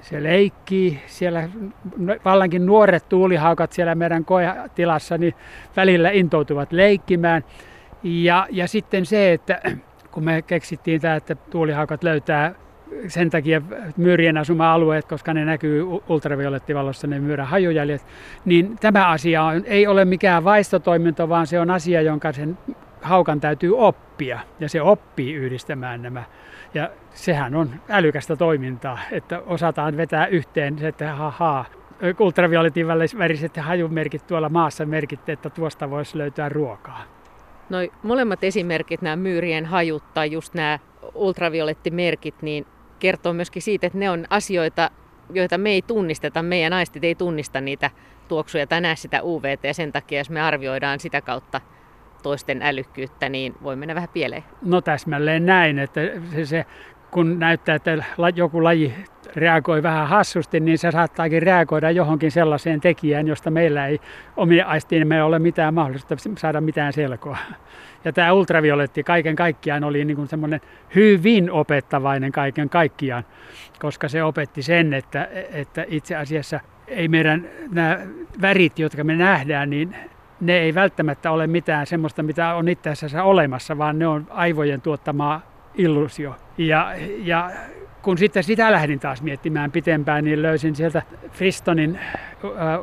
se 0.00 0.22
leikkii, 0.22 0.98
siellä 1.06 1.48
vallankin 2.24 2.66
nuoret 2.66 3.08
tuulihaukat 3.08 3.72
siellä 3.72 3.94
meidän 3.94 4.24
koetilassa, 4.24 5.18
niin 5.18 5.34
välillä 5.76 6.10
intoutuvat 6.10 6.72
leikkimään. 6.72 7.44
Ja, 8.02 8.46
ja 8.50 8.68
sitten 8.68 9.06
se, 9.06 9.32
että 9.32 9.60
kun 10.10 10.24
me 10.24 10.42
keksittiin 10.42 11.00
tämä, 11.00 11.14
että 11.14 11.34
tuulihaukat 11.34 12.04
löytää 12.04 12.54
sen 13.08 13.30
takia 13.30 13.62
myyrien 13.96 14.38
asuma-alueet, 14.38 15.06
koska 15.06 15.34
ne 15.34 15.44
näkyy 15.44 15.82
ultraviolettivalossa 16.08 17.06
ne 17.06 17.20
myyrän 17.20 17.46
hajujäljet, 17.46 18.06
niin 18.44 18.78
tämä 18.80 19.08
asia 19.08 19.42
on, 19.42 19.62
ei 19.64 19.86
ole 19.86 20.04
mikään 20.04 20.44
vaistotoiminto, 20.44 21.28
vaan 21.28 21.46
se 21.46 21.60
on 21.60 21.70
asia, 21.70 22.02
jonka 22.02 22.32
sen 22.32 22.58
haukan 23.02 23.40
täytyy 23.40 23.78
oppia. 23.78 24.40
Ja 24.60 24.68
se 24.68 24.82
oppii 24.82 25.34
yhdistämään 25.34 26.02
nämä 26.02 26.24
ja 26.74 26.90
sehän 27.14 27.54
on 27.54 27.70
älykästä 27.88 28.36
toimintaa, 28.36 28.98
että 29.10 29.42
osataan 29.46 29.96
vetää 29.96 30.26
yhteen 30.26 30.78
se, 30.78 30.88
että 30.88 31.14
hahaa, 31.14 31.64
ultravioletin 32.18 32.86
väriset 33.18 33.56
hajumerkit 33.56 34.26
tuolla 34.26 34.48
maassa 34.48 34.86
merkitte, 34.86 35.32
että 35.32 35.50
tuosta 35.50 35.90
voisi 35.90 36.18
löytää 36.18 36.48
ruokaa. 36.48 37.04
Noi 37.70 37.92
molemmat 38.02 38.44
esimerkit, 38.44 39.02
nämä 39.02 39.16
myyrien 39.16 39.66
hajut 39.66 40.14
tai 40.14 40.32
just 40.32 40.54
nämä 40.54 40.78
ultraviolettimerkit, 41.14 42.42
niin 42.42 42.66
kertoo 42.98 43.32
myöskin 43.32 43.62
siitä, 43.62 43.86
että 43.86 43.98
ne 43.98 44.10
on 44.10 44.26
asioita, 44.30 44.90
joita 45.32 45.58
me 45.58 45.70
ei 45.70 45.82
tunnisteta, 45.82 46.42
meidän 46.42 46.72
aistit 46.72 47.04
ei 47.04 47.14
tunnista 47.14 47.60
niitä 47.60 47.90
tuoksuja 48.28 48.66
tai 48.66 48.80
näe 48.80 48.96
sitä 48.96 49.22
UVT 49.22 49.64
ja 49.64 49.74
sen 49.74 49.92
takia, 49.92 50.20
jos 50.20 50.30
me 50.30 50.40
arvioidaan 50.40 51.00
sitä 51.00 51.20
kautta 51.20 51.60
toisten 52.22 52.62
älykkyyttä, 52.62 53.28
niin 53.28 53.54
voi 53.62 53.76
mennä 53.76 53.94
vähän 53.94 54.08
pieleen. 54.12 54.44
No 54.62 54.80
täsmälleen 54.80 55.46
näin, 55.46 55.78
että 55.78 56.00
se, 56.34 56.46
se 56.46 56.66
kun 57.10 57.38
näyttää, 57.38 57.74
että 57.74 57.98
joku 58.34 58.64
laji 58.64 58.94
reagoi 59.36 59.82
vähän 59.82 60.08
hassusti, 60.08 60.60
niin 60.60 60.78
se 60.78 60.90
saattaakin 60.90 61.42
reagoida 61.42 61.90
johonkin 61.90 62.30
sellaiseen 62.30 62.80
tekijään, 62.80 63.28
josta 63.28 63.50
meillä 63.50 63.86
ei 63.86 64.00
omia 64.36 64.66
aistiimme 64.66 65.22
ole 65.22 65.38
mitään 65.38 65.74
mahdollisuutta 65.74 66.16
saada 66.38 66.60
mitään 66.60 66.92
selkoa. 66.92 67.36
Ja 68.04 68.12
tämä 68.12 68.32
ultravioletti 68.32 69.02
kaiken 69.02 69.36
kaikkiaan 69.36 69.84
oli 69.84 70.04
niin 70.04 70.16
kuin 70.16 70.28
semmoinen 70.28 70.60
hyvin 70.94 71.50
opettavainen 71.50 72.32
kaiken 72.32 72.68
kaikkiaan, 72.68 73.24
koska 73.78 74.08
se 74.08 74.22
opetti 74.22 74.62
sen, 74.62 74.94
että, 74.94 75.28
että 75.52 75.84
itse 75.88 76.16
asiassa 76.16 76.60
ei 76.86 77.08
meidän 77.08 77.48
nämä 77.70 77.98
värit, 78.40 78.78
jotka 78.78 79.04
me 79.04 79.16
nähdään, 79.16 79.70
niin 79.70 79.96
ne 80.40 80.58
ei 80.58 80.74
välttämättä 80.74 81.30
ole 81.30 81.46
mitään 81.46 81.86
semmoista, 81.86 82.22
mitä 82.22 82.54
on 82.54 82.68
itse 82.68 82.90
asiassa 82.90 83.22
olemassa, 83.22 83.78
vaan 83.78 83.98
ne 83.98 84.06
on 84.06 84.26
aivojen 84.30 84.80
tuottamaa 84.80 85.40
illusio. 85.74 86.36
Ja, 86.58 86.92
ja 87.18 87.50
kun 88.02 88.18
sitten 88.18 88.42
sitä 88.42 88.72
lähdin 88.72 89.00
taas 89.00 89.22
miettimään 89.22 89.70
pitempään, 89.70 90.24
niin 90.24 90.42
löysin 90.42 90.76
sieltä 90.76 91.02
Fristonin 91.32 91.98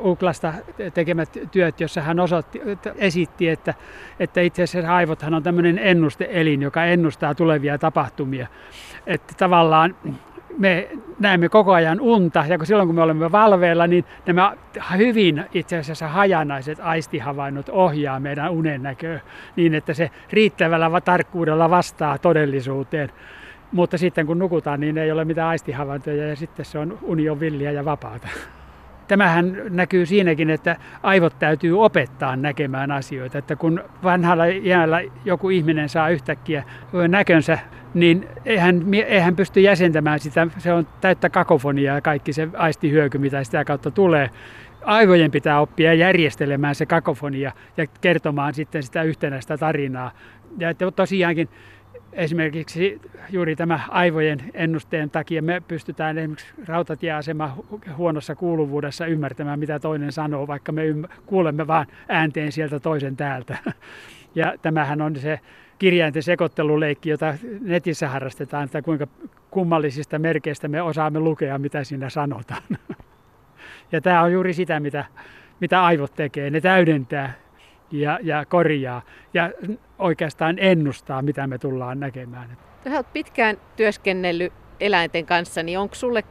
Uklasta 0.03 0.53
tekemät 0.93 1.29
työt, 1.51 1.81
jossa 1.81 2.01
hän 2.01 2.19
osoitti, 2.19 2.61
esitti, 2.95 3.49
että, 3.49 3.73
että 4.19 4.41
itse 4.41 4.63
asiassa 4.63 4.95
aivothan 4.95 5.33
on 5.33 5.43
tämmöinen 5.43 5.79
ennusteelin, 5.79 6.61
joka 6.61 6.85
ennustaa 6.85 7.35
tulevia 7.35 7.77
tapahtumia. 7.77 8.47
Että 9.07 9.33
tavallaan 9.37 9.95
me 10.57 10.89
näemme 11.19 11.49
koko 11.49 11.73
ajan 11.73 12.01
unta 12.01 12.45
ja 12.47 12.57
kun 12.57 12.67
silloin 12.67 12.87
kun 12.87 12.95
me 12.95 13.01
olemme 13.01 13.31
valveilla, 13.31 13.87
niin 13.87 14.05
nämä 14.25 14.53
hyvin 14.97 15.45
itse 15.53 15.77
asiassa 15.77 16.07
hajanaiset 16.07 16.79
aistihavainnot 16.81 17.69
ohjaa 17.69 18.19
meidän 18.19 18.51
unen 18.51 18.83
näköä 18.83 19.19
niin, 19.55 19.73
että 19.73 19.93
se 19.93 20.11
riittävällä 20.31 21.01
tarkkuudella 21.01 21.69
vastaa 21.69 22.17
todellisuuteen. 22.17 23.11
Mutta 23.71 23.97
sitten 23.97 24.25
kun 24.25 24.39
nukutaan, 24.39 24.79
niin 24.79 24.97
ei 24.97 25.11
ole 25.11 25.25
mitään 25.25 25.49
aistihavaintoja 25.49 26.27
ja 26.27 26.35
sitten 26.35 26.65
se 26.65 26.79
on 26.79 26.99
union 27.01 27.39
villiä 27.39 27.71
ja 27.71 27.85
vapaata. 27.85 28.27
Tämähän 29.07 29.57
näkyy 29.69 30.05
siinäkin, 30.05 30.49
että 30.49 30.75
aivot 31.03 31.39
täytyy 31.39 31.83
opettaa 31.83 32.35
näkemään 32.35 32.91
asioita. 32.91 33.37
Että 33.37 33.55
kun 33.55 33.83
vanhalla 34.03 34.45
iällä 34.45 35.01
joku 35.25 35.49
ihminen 35.49 35.89
saa 35.89 36.09
yhtäkkiä 36.09 36.63
näkönsä, 37.07 37.59
niin 37.93 38.27
eihän, 38.45 38.93
eihän 38.93 39.35
pysty 39.35 39.61
jäsentämään 39.61 40.19
sitä. 40.19 40.47
Se 40.57 40.73
on 40.73 40.87
täyttä 41.01 41.29
kakofoniaa 41.29 41.95
ja 41.95 42.01
kaikki 42.01 42.33
se 42.33 42.47
aistihyöky, 42.53 43.17
mitä 43.17 43.43
sitä 43.43 43.65
kautta 43.65 43.91
tulee. 43.91 44.29
Aivojen 44.85 45.31
pitää 45.31 45.59
oppia 45.59 45.93
järjestelemään 45.93 46.75
se 46.75 46.85
kakofonia 46.85 47.51
ja 47.77 47.85
kertomaan 48.01 48.53
sitten 48.53 48.83
sitä 48.83 49.03
yhtenäistä 49.03 49.57
tarinaa. 49.57 50.11
Ja 50.59 50.73
tosiaankin 50.95 51.49
esimerkiksi 52.13 53.01
juuri 53.29 53.55
tämä 53.55 53.79
aivojen 53.89 54.39
ennusteen 54.53 55.09
takia 55.09 55.41
me 55.41 55.61
pystytään 55.67 56.17
esimerkiksi 56.17 56.47
rautatieasema 56.65 57.57
huonossa 57.97 58.35
kuuluvuudessa 58.35 59.05
ymmärtämään, 59.05 59.59
mitä 59.59 59.79
toinen 59.79 60.11
sanoo, 60.11 60.47
vaikka 60.47 60.71
me 60.71 60.91
ymm- 60.91 61.09
kuulemme 61.25 61.67
vain 61.67 61.87
äänteen 62.07 62.51
sieltä 62.51 62.79
toisen 62.79 63.15
täältä. 63.15 63.57
Ja 64.35 64.53
tämähän 64.61 65.01
on 65.01 65.15
se 65.15 65.39
kirjainten 65.79 66.23
sekoitteluleikki, 66.23 67.09
jota 67.09 67.33
netissä 67.61 68.07
harrastetaan, 68.09 68.63
että 68.63 68.81
kuinka 68.81 69.07
kummallisista 69.51 70.19
merkeistä 70.19 70.67
me 70.67 70.81
osaamme 70.81 71.19
lukea, 71.19 71.57
mitä 71.57 71.83
siinä 71.83 72.09
sanotaan. 72.09 72.63
Ja 73.91 74.01
tämä 74.01 74.21
on 74.21 74.33
juuri 74.33 74.53
sitä, 74.53 74.79
mitä, 74.79 75.05
mitä 75.59 75.83
aivot 75.85 76.15
tekee. 76.15 76.49
Ne 76.49 76.61
täydentää 76.61 77.33
ja, 77.91 78.19
ja 78.23 78.45
korjaa 78.45 79.01
ja 79.33 79.51
oikeastaan 79.99 80.55
ennustaa, 80.59 81.21
mitä 81.21 81.47
me 81.47 81.57
tullaan 81.57 81.99
näkemään. 81.99 82.57
Sä 82.83 82.95
olet 82.95 83.13
pitkään 83.13 83.57
työskennellyt 83.75 84.53
eläinten 84.79 85.25
kanssa, 85.25 85.63
niin 85.63 85.79
onko, 85.79 85.95
sulle, 85.95 86.23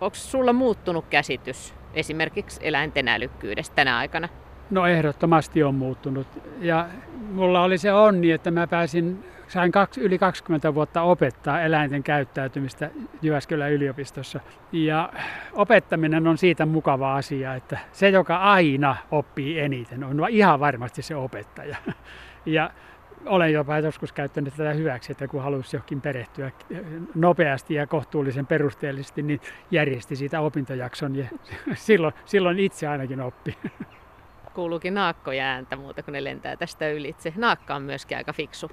onko 0.00 0.14
sulla 0.14 0.52
muuttunut 0.52 1.04
käsitys 1.10 1.74
esimerkiksi 1.94 2.60
eläinten 2.62 3.08
älykkyydestä 3.08 3.74
tänä 3.74 3.98
aikana? 3.98 4.28
No 4.70 4.86
ehdottomasti 4.86 5.62
on 5.62 5.74
muuttunut. 5.74 6.26
Ja 6.60 6.88
mulla 7.32 7.62
oli 7.62 7.78
se 7.78 7.92
onni, 7.92 8.30
että 8.30 8.50
mä 8.50 8.66
pääsin, 8.66 9.24
sain 9.48 9.72
kaksi, 9.72 10.00
yli 10.00 10.18
20 10.18 10.74
vuotta 10.74 11.02
opettaa 11.02 11.62
eläinten 11.62 12.02
käyttäytymistä 12.02 12.90
Jyväskylän 13.22 13.72
yliopistossa. 13.72 14.40
Ja 14.72 15.12
opettaminen 15.52 16.26
on 16.26 16.38
siitä 16.38 16.66
mukava 16.66 17.16
asia, 17.16 17.54
että 17.54 17.78
se, 17.92 18.08
joka 18.08 18.36
aina 18.36 18.96
oppii 19.10 19.60
eniten, 19.60 20.04
on 20.04 20.26
ihan 20.30 20.60
varmasti 20.60 21.02
se 21.02 21.16
opettaja. 21.16 21.76
Ja 22.46 22.70
olen 23.26 23.52
jopa 23.52 23.78
joskus 23.78 24.12
käyttänyt 24.12 24.54
tätä 24.56 24.72
hyväksi, 24.72 25.12
että 25.12 25.28
kun 25.28 25.42
halusi 25.42 25.76
johonkin 25.76 26.00
perehtyä 26.00 26.50
nopeasti 27.14 27.74
ja 27.74 27.86
kohtuullisen 27.86 28.46
perusteellisesti, 28.46 29.22
niin 29.22 29.40
järjesti 29.70 30.16
siitä 30.16 30.40
opintojakson 30.40 31.16
ja 31.16 31.26
silloin, 31.74 32.14
silloin 32.24 32.58
itse 32.58 32.86
ainakin 32.86 33.20
oppi 33.20 33.56
kuuluukin 34.56 34.94
naakkoja 34.94 35.44
ääntä 35.44 35.76
muuta, 35.76 36.02
kun 36.02 36.12
ne 36.12 36.24
lentää 36.24 36.56
tästä 36.56 36.90
ylitse. 36.90 37.32
Naakka 37.36 37.74
on 37.74 37.82
myöskin 37.82 38.16
aika 38.16 38.32
fiksu. 38.32 38.70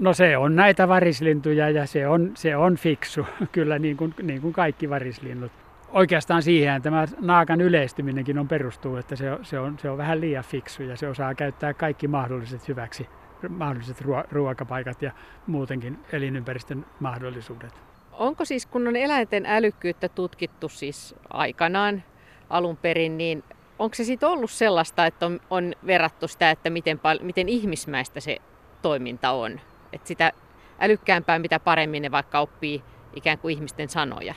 No 0.00 0.12
se 0.12 0.36
on 0.36 0.56
näitä 0.56 0.88
varislintuja 0.88 1.70
ja 1.70 1.86
se 1.86 2.08
on, 2.08 2.32
se 2.34 2.56
on 2.56 2.76
fiksu, 2.76 3.26
kyllä 3.52 3.78
niin 3.78 3.96
kuin, 3.96 4.14
niin 4.22 4.40
kuin 4.40 4.52
kaikki 4.52 4.90
varislinnut. 4.90 5.52
Oikeastaan 5.88 6.42
siihen 6.42 6.82
tämä 6.82 7.04
naakan 7.20 7.60
yleistyminenkin 7.60 8.38
on 8.38 8.48
perustuu, 8.48 8.96
että 8.96 9.16
se 9.16 9.24
se, 9.42 9.58
on, 9.58 9.78
se 9.78 9.90
on 9.90 9.98
vähän 9.98 10.20
liian 10.20 10.44
fiksu 10.44 10.82
ja 10.82 10.96
se 10.96 11.08
osaa 11.08 11.34
käyttää 11.34 11.74
kaikki 11.74 12.08
mahdolliset 12.08 12.68
hyväksi, 12.68 13.08
mahdolliset 13.48 14.04
ruokapaikat 14.30 15.02
ja 15.02 15.12
muutenkin 15.46 15.98
elinympäristön 16.12 16.86
mahdollisuudet. 17.00 17.72
Onko 18.12 18.44
siis, 18.44 18.66
kun 18.66 18.88
on 18.88 18.96
eläinten 18.96 19.46
älykkyyttä 19.46 20.08
tutkittu 20.08 20.68
siis 20.68 21.14
aikanaan 21.30 22.02
alun 22.50 22.76
perin, 22.76 23.18
niin 23.18 23.44
onko 23.78 23.94
se 23.94 24.04
sitten 24.04 24.28
ollut 24.28 24.50
sellaista, 24.50 25.06
että 25.06 25.26
on, 25.26 25.40
on 25.50 25.74
verrattu 25.86 26.28
sitä, 26.28 26.50
että 26.50 26.70
miten, 26.70 26.98
pal- 26.98 27.18
miten 27.22 27.48
ihmismäistä 27.48 28.20
se 28.20 28.38
toiminta 28.82 29.30
on? 29.30 29.60
Että 29.92 30.08
sitä 30.08 30.32
älykkäämpää, 30.80 31.38
mitä 31.38 31.60
paremmin 31.60 32.02
ne 32.02 32.10
vaikka 32.10 32.40
oppii 32.40 32.82
ikään 33.14 33.38
kuin 33.38 33.52
ihmisten 33.52 33.88
sanoja. 33.88 34.34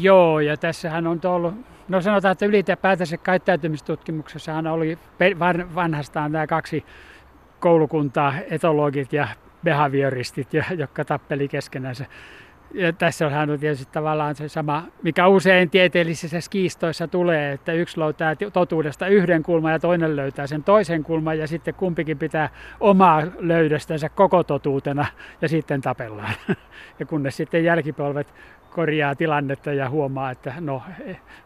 Joo, 0.00 0.40
ja 0.40 0.56
tässähän 0.56 1.06
on 1.06 1.20
ollut, 1.24 1.54
no 1.88 2.00
sanotaan, 2.00 2.32
että 2.32 2.46
ylipäätänsä 2.46 3.16
käyttäytymistutkimuksessahan 3.16 4.66
oli 4.66 4.98
vanhastaan 5.74 6.32
nämä 6.32 6.46
kaksi 6.46 6.84
koulukuntaa, 7.60 8.34
etologit 8.50 9.12
ja 9.12 9.28
behavioristit, 9.64 10.48
jotka 10.76 11.04
tappeli 11.04 11.48
keskenänsä 11.48 12.06
ja 12.74 12.92
tässä 12.92 13.26
on 13.26 13.58
tietysti 13.60 13.92
tavallaan 13.92 14.34
se 14.34 14.48
sama, 14.48 14.84
mikä 15.02 15.28
usein 15.28 15.70
tieteellisissä 15.70 16.40
skiistoissa 16.40 17.08
tulee, 17.08 17.52
että 17.52 17.72
yksi 17.72 18.00
löytää 18.00 18.36
totuudesta 18.52 19.06
yhden 19.06 19.42
kulman 19.42 19.72
ja 19.72 19.78
toinen 19.78 20.16
löytää 20.16 20.46
sen 20.46 20.64
toisen 20.64 21.02
kulman 21.02 21.38
ja 21.38 21.46
sitten 21.46 21.74
kumpikin 21.74 22.18
pitää 22.18 22.48
omaa 22.80 23.22
löydöstänsä 23.38 24.08
koko 24.08 24.44
totuutena 24.44 25.06
ja 25.42 25.48
sitten 25.48 25.80
tapellaan. 25.80 26.34
Ja 26.98 27.06
kunnes 27.06 27.36
sitten 27.36 27.64
jälkipolvet 27.64 28.34
korjaa 28.70 29.14
tilannetta 29.14 29.72
ja 29.72 29.90
huomaa, 29.90 30.30
että 30.30 30.54
no, 30.60 30.82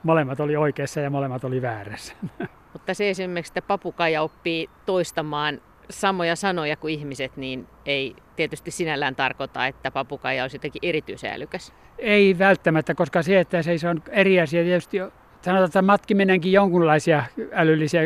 molemmat 0.02 0.40
oli 0.40 0.56
oikeassa 0.56 1.00
ja 1.00 1.10
molemmat 1.10 1.44
oli 1.44 1.62
väärässä. 1.62 2.14
Mutta 2.72 2.94
se 2.94 3.10
esimerkiksi, 3.10 3.50
että 3.50 3.62
papukaija 3.62 4.22
oppii 4.22 4.70
toistamaan 4.86 5.60
samoja 5.90 6.36
sanoja 6.36 6.76
kuin 6.76 6.94
ihmiset, 6.94 7.36
niin 7.36 7.66
ei 7.86 8.16
tietysti 8.36 8.70
sinällään 8.70 9.16
tarkoita, 9.16 9.66
että 9.66 9.90
papukaija 9.90 10.44
olisi 10.44 10.56
jotenkin 10.56 10.88
erityisen 10.88 11.32
älykäs. 11.32 11.72
Ei 11.98 12.38
välttämättä, 12.38 12.94
koska 12.94 13.22
se, 13.22 13.40
että 13.40 13.62
se 13.62 13.88
on 13.88 14.02
eri 14.10 14.40
asia 14.40 14.62
tietysti 14.62 14.98
sanotaan, 15.42 15.66
että 15.66 15.82
matkiminenkin 15.82 16.52
jonkunlaisia 16.52 17.24
älyllisiä 17.52 18.00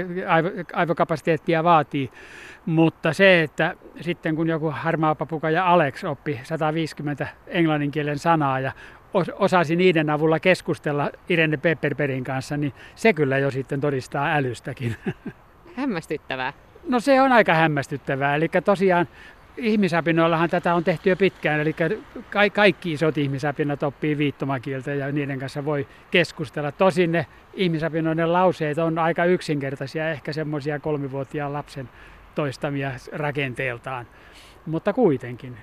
aivokapasiteettia 0.72 1.64
vaatii, 1.64 2.10
mutta 2.66 3.12
se, 3.12 3.42
että 3.42 3.74
sitten 4.00 4.36
kun 4.36 4.48
joku 4.48 4.70
harmaa 4.70 5.14
papukaija 5.14 5.66
Alex 5.66 6.04
oppi 6.04 6.40
150 6.42 7.26
englanninkielen 7.46 8.18
sanaa 8.18 8.60
ja 8.60 8.72
osasi 9.32 9.76
niiden 9.76 10.10
avulla 10.10 10.40
keskustella 10.40 11.10
Irene 11.28 11.56
Pepperperin 11.56 12.24
kanssa, 12.24 12.56
niin 12.56 12.72
se 12.94 13.12
kyllä 13.12 13.38
jo 13.38 13.50
sitten 13.50 13.80
todistaa 13.80 14.34
älystäkin. 14.34 14.96
Hämmästyttävää. 15.76 16.52
No 16.88 17.00
se 17.00 17.20
on 17.20 17.32
aika 17.32 17.54
hämmästyttävää. 17.54 18.36
Eli 18.36 18.48
tosiaan 18.64 19.08
ihmisapinoillahan 19.56 20.50
tätä 20.50 20.74
on 20.74 20.84
tehty 20.84 21.10
jo 21.10 21.16
pitkään, 21.16 21.60
eli 21.60 21.76
kaikki 22.52 22.92
isot 22.92 23.18
ihmisapinat 23.18 23.82
oppii 23.82 24.18
viittomakieltä 24.18 24.94
ja 24.94 25.12
niiden 25.12 25.38
kanssa 25.38 25.64
voi 25.64 25.88
keskustella. 26.10 26.72
Tosin 26.72 27.12
ne 27.12 27.26
ihmisapinoiden 27.54 28.32
lauseet 28.32 28.78
on 28.78 28.98
aika 28.98 29.24
yksinkertaisia, 29.24 30.10
ehkä 30.10 30.32
semmoisia 30.32 30.80
kolmivuotiaan 30.80 31.52
lapsen 31.52 31.88
toistamia 32.34 32.90
rakenteeltaan, 33.12 34.06
mutta 34.66 34.92
kuitenkin. 34.92 35.56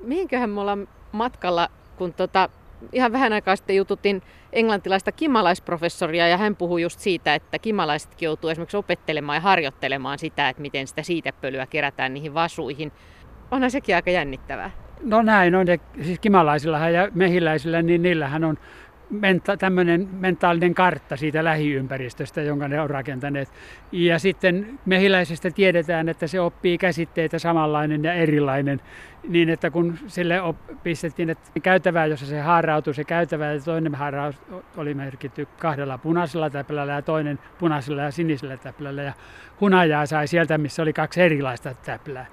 Mihinköhän 0.00 0.50
me 0.50 0.60
ollaan 0.60 0.88
matkalla, 1.12 1.68
kun 1.96 2.12
tota, 2.12 2.48
ihan 2.92 3.12
vähän 3.12 3.32
aikaa 3.32 3.56
sitten 3.56 3.76
jututin 3.76 4.22
englantilaista 4.52 5.12
kimalaisprofessoria 5.12 6.28
ja 6.28 6.36
hän 6.36 6.56
puhui 6.56 6.82
just 6.82 7.00
siitä, 7.00 7.34
että 7.34 7.58
kimalaisetkin 7.58 8.26
joutuu 8.26 8.50
esimerkiksi 8.50 8.76
opettelemaan 8.76 9.36
ja 9.36 9.40
harjoittelemaan 9.40 10.18
sitä, 10.18 10.48
että 10.48 10.62
miten 10.62 10.86
sitä 10.86 11.02
siitepölyä 11.02 11.66
kerätään 11.66 12.14
niihin 12.14 12.34
vasuihin. 12.34 12.92
Onhan 13.50 13.70
sekin 13.70 13.94
aika 13.94 14.10
jännittävää. 14.10 14.70
No 15.02 15.22
näin 15.22 15.54
on. 15.54 15.66
Siis 16.02 16.20
kimalaisilla 16.20 16.88
ja 16.88 17.08
mehiläisillä, 17.14 17.82
niin 17.82 18.02
niillähän 18.02 18.44
on 18.44 18.58
menta, 19.10 19.56
tämmöinen 19.56 20.08
mentaalinen 20.12 20.74
kartta 20.74 21.16
siitä 21.16 21.44
lähiympäristöstä, 21.44 22.42
jonka 22.42 22.68
ne 22.68 22.80
on 22.80 22.90
rakentaneet. 22.90 23.48
Ja 23.92 24.18
sitten 24.18 24.78
mehiläisestä 24.86 25.50
tiedetään, 25.50 26.08
että 26.08 26.26
se 26.26 26.40
oppii 26.40 26.78
käsitteitä 26.78 27.38
samanlainen 27.38 28.04
ja 28.04 28.12
erilainen, 28.12 28.80
niin 29.28 29.50
että 29.50 29.70
kun 29.70 29.98
sille 30.06 30.34
pistettiin, 30.82 31.30
että 31.30 31.60
käytävää, 31.62 32.06
jossa 32.06 32.26
se 32.26 32.40
haarautui, 32.40 32.94
se 32.94 33.04
käytävä 33.04 33.52
ja 33.52 33.60
toinen 33.60 33.94
haaraus 33.94 34.36
oli 34.76 34.94
merkitty 34.94 35.48
kahdella 35.58 35.98
punaisella 35.98 36.50
täplällä 36.50 36.92
ja 36.92 37.02
toinen 37.02 37.38
punaisella 37.58 38.02
ja 38.02 38.10
sinisellä 38.10 38.56
täplällä 38.56 39.02
ja 39.02 39.12
hunajaa 39.60 40.06
sai 40.06 40.28
sieltä, 40.28 40.58
missä 40.58 40.82
oli 40.82 40.92
kaksi 40.92 41.22
erilaista 41.22 41.74
täplää. 41.74 42.26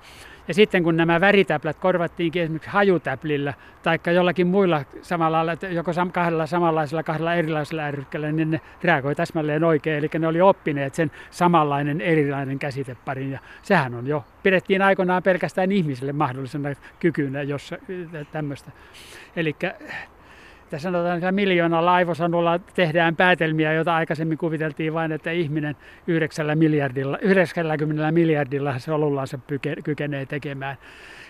Ja 0.48 0.54
sitten 0.54 0.84
kun 0.84 0.98
nämä 0.98 1.22
väritäplät 1.22 1.78
korvattiinkin 1.80 2.42
esimerkiksi 2.42 2.70
hajutäplillä 2.70 3.54
tai 3.84 4.00
jollakin 4.16 4.48
muilla 4.48 4.86
samalla, 5.02 5.58
joko 5.72 5.92
kahdella 6.12 6.46
samanlaisella, 6.46 7.04
kahdella 7.04 7.36
erilaisella 7.36 7.82
ärrykkällä, 7.82 8.32
niin 8.32 8.52
ne 8.52 8.62
reagoi 8.84 9.16
täsmälleen 9.16 9.64
oikein. 9.64 9.98
Eli 9.98 10.10
ne 10.20 10.28
oli 10.28 10.42
oppineet 10.42 10.96
sen 10.96 11.12
samanlainen 11.32 12.02
erilainen 12.02 12.60
käsiteparin. 12.60 13.32
Ja 13.32 13.40
sehän 13.62 13.96
on 13.96 14.08
jo, 14.08 14.26
pidettiin 14.44 14.82
aikoinaan 14.82 15.24
pelkästään 15.24 15.72
ihmisille 15.72 16.14
mahdollisena 16.14 16.70
kykynä, 17.00 17.44
jos 17.44 17.74
tämmöistä. 18.32 18.72
Eli 19.36 19.56
että 20.64 20.80
sanotaan, 20.80 21.18
että 21.18 21.32
miljoonalla 21.32 21.94
aivosanulla 21.94 22.60
tehdään 22.60 23.16
päätelmiä, 23.16 23.74
joita 23.74 23.96
aikaisemmin 23.96 24.38
kuviteltiin 24.38 24.94
vain, 24.94 25.12
että 25.12 25.32
ihminen 25.32 25.76
9 26.08 26.58
miljardilla, 26.58 27.18
90 27.18 28.12
miljardilla 28.12 28.80
solullansa 28.80 29.40
kykenee 29.84 30.26
tekemään. 30.26 30.78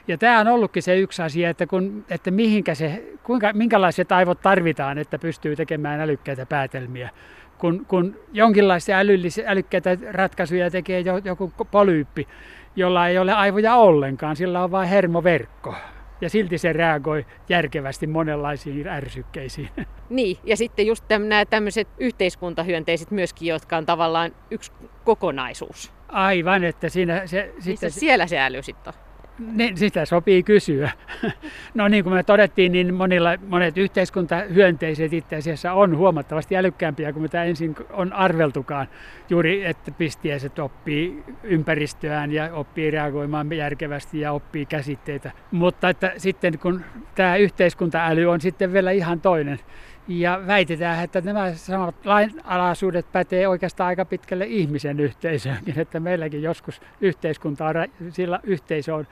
Ja 0.08 0.18
tämä 0.18 0.40
on 0.40 0.48
ollutkin 0.48 0.84
se 0.84 1.00
yksi 1.00 1.22
asia, 1.22 1.50
että, 1.50 1.68
kun, 1.68 2.06
että 2.10 2.32
mihinkä 2.32 2.75
se, 2.75 3.04
kuinka, 3.24 3.54
minkälaiset 3.54 4.12
aivot 4.12 4.42
tarvitaan, 4.42 4.98
että 4.98 5.20
pystyy 5.20 5.56
tekemään 5.56 6.02
älykkäitä 6.02 6.46
päätelmiä. 6.46 7.10
Kun, 7.58 7.86
kun 7.86 8.20
jonkinlaisia 8.34 8.98
älyllisiä, 8.98 9.50
älykkäitä 9.50 9.98
ratkaisuja 10.12 10.72
tekee 10.72 11.04
joku 11.24 11.54
polyyppi, 11.72 12.28
jolla 12.75 13.08
ei 13.08 13.18
ole 13.18 13.34
aivoja 13.34 13.75
ollenkaan, 13.75 14.36
sillä 14.36 14.63
on 14.63 14.72
vain 14.72 14.90
hermoverkko 14.90 15.75
ja 16.24 16.30
silti 16.30 16.58
se 16.58 16.74
reagoi 16.74 17.25
järkevästi 17.50 18.08
monenlaisiin 18.08 18.88
ärsykkeisiin. 18.88 19.70
Niin, 20.10 20.38
ja 20.44 20.58
sitten 20.58 20.88
just 20.88 21.03
nämä 21.10 21.46
tämmöiset 21.46 21.88
yhteiskuntahyönteiset 21.98 23.12
myöskin, 23.12 23.48
jotka 23.48 23.77
on 23.77 23.86
tavallaan 23.86 24.32
yksi 24.51 24.72
kokonaisuus. 25.03 25.94
Aivan, 26.08 26.63
että 26.63 26.89
siinä 26.89 27.27
se... 27.27 27.51
Missä 27.56 27.72
sitten, 27.72 27.92
siellä 27.92 28.27
se 28.27 28.39
äly 28.39 28.63
sitten 28.63 28.94
on? 28.94 29.12
Niin, 29.40 29.78
sitä 29.78 30.06
sopii 30.06 30.44
kysyä. 30.44 30.92
No 31.74 31.88
niin 31.88 32.04
kuin 32.04 32.13
me 32.13 32.24
todettiin, 32.24 32.72
niin 32.72 32.94
monilla, 32.94 33.30
monet 33.48 33.78
yhteiskuntahyönteiset 33.78 35.13
itse 35.13 35.36
asiassa 35.36 35.74
on 35.74 35.98
huomattavasti 35.98 36.58
älykkäämpiä 36.58 37.13
kuin 37.13 37.24
mitä 37.24 37.44
ensin 37.44 37.75
on 37.90 38.13
arveltukaan. 38.13 38.88
Juuri, 39.30 39.66
että 39.66 39.92
pistiäiset 39.92 40.60
oppii 40.60 41.24
ympäristöään 41.44 42.32
ja 42.32 42.54
oppii 42.54 42.92
reagoimaan 42.92 43.54
järkevästi 43.54 44.20
ja 44.20 44.32
oppii 44.32 44.66
käsitteitä. 44.66 45.32
Mutta 45.52 45.90
että 45.90 46.13
sitten 46.18 46.60
kun 46.60 46.82
tämä 47.16 47.36
yhteiskuntaäly 47.36 48.25
on 48.25 48.42
sitten 48.42 48.74
vielä 48.74 48.92
ihan 48.92 49.22
toinen, 49.22 49.60
ja 50.07 50.41
väitetään, 50.48 51.03
että 51.03 51.22
nämä 51.22 51.53
samat 51.53 51.95
lainalaisuudet 52.05 53.12
pätee 53.12 53.48
oikeastaan 53.48 53.88
aika 53.88 54.05
pitkälle 54.05 54.45
ihmisen 54.45 55.00
yhteisöönkin, 55.00 55.79
että 55.79 56.00
meilläkin 56.00 56.43
joskus 56.43 56.81
yhteiskunta 57.01 57.65
on, 57.65 57.75
sillä 58.10 58.39
yhteisö 58.43 58.95
on 58.95 59.07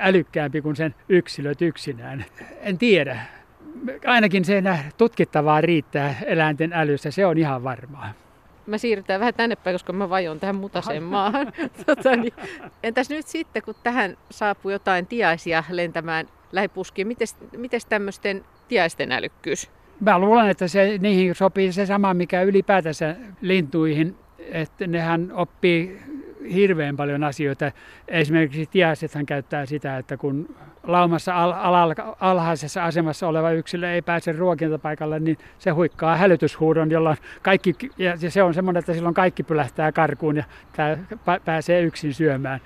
älykkäämpi 0.00 0.62
kuin 0.62 0.76
sen 0.76 0.94
yksilöt 1.08 1.62
yksinään. 1.62 2.24
En 2.60 2.78
tiedä. 2.78 3.20
Ainakin 4.06 4.44
se 4.44 4.62
tutkittavaa 4.96 5.60
riittää 5.60 6.14
eläinten 6.26 6.72
älyssä, 6.72 7.10
se 7.10 7.26
on 7.26 7.38
ihan 7.38 7.64
varmaa. 7.64 8.12
Mä 8.66 8.78
siirrytään 8.78 9.20
vähän 9.20 9.34
tänne 9.34 9.56
päin, 9.56 9.74
koska 9.74 9.92
mä 9.92 10.10
vajon 10.10 10.40
tähän 10.40 10.56
mutaseen 10.56 11.02
maahan. 11.14 11.52
tota, 11.86 12.16
niin. 12.16 12.34
Entäs 12.82 13.10
nyt 13.10 13.26
sitten, 13.26 13.62
kun 13.62 13.74
tähän 13.82 14.16
saapuu 14.30 14.70
jotain 14.70 15.06
tiaisia 15.06 15.64
lentämään 15.70 16.28
lähipuskiin, 16.52 17.08
miten 17.56 17.80
tämmöisten 17.88 18.44
tiaisten 18.68 19.12
älykkyys? 19.12 19.70
Mä 20.00 20.18
luulen, 20.18 20.48
että 20.48 20.68
se, 20.68 20.98
niihin 21.00 21.34
sopii 21.34 21.72
se 21.72 21.86
sama, 21.86 22.14
mikä 22.14 22.42
ylipäätänsä 22.42 23.16
lintuihin, 23.40 24.16
että 24.38 24.86
nehän 24.86 25.32
oppii 25.32 26.00
hirveän 26.54 26.96
paljon 26.96 27.24
asioita. 27.24 27.72
Esimerkiksi 28.08 28.68
tiaisethan 28.70 29.26
käyttää 29.26 29.66
sitä, 29.66 29.98
että 29.98 30.16
kun 30.16 30.56
laumassa 30.82 31.34
al- 31.34 31.52
al- 31.52 32.14
alhaisessa 32.20 32.84
asemassa 32.84 33.28
oleva 33.28 33.50
yksilö 33.50 33.92
ei 33.92 34.02
pääse 34.02 34.32
ruokintapaikalle, 34.32 35.20
niin 35.20 35.38
se 35.58 35.70
huikkaa 35.70 36.16
hälytyshuudon, 36.16 36.90
jolla 36.90 37.16
kaikki, 37.42 37.74
ja 37.98 38.30
se 38.30 38.42
on 38.42 38.54
semmoinen, 38.54 38.78
että 38.78 38.94
silloin 38.94 39.14
kaikki 39.14 39.42
pylähtää 39.42 39.92
karkuun 39.92 40.36
ja 40.36 40.44
tämä 40.76 40.96
pääsee 41.44 41.82
yksin 41.82 42.14
syömään. 42.14 42.60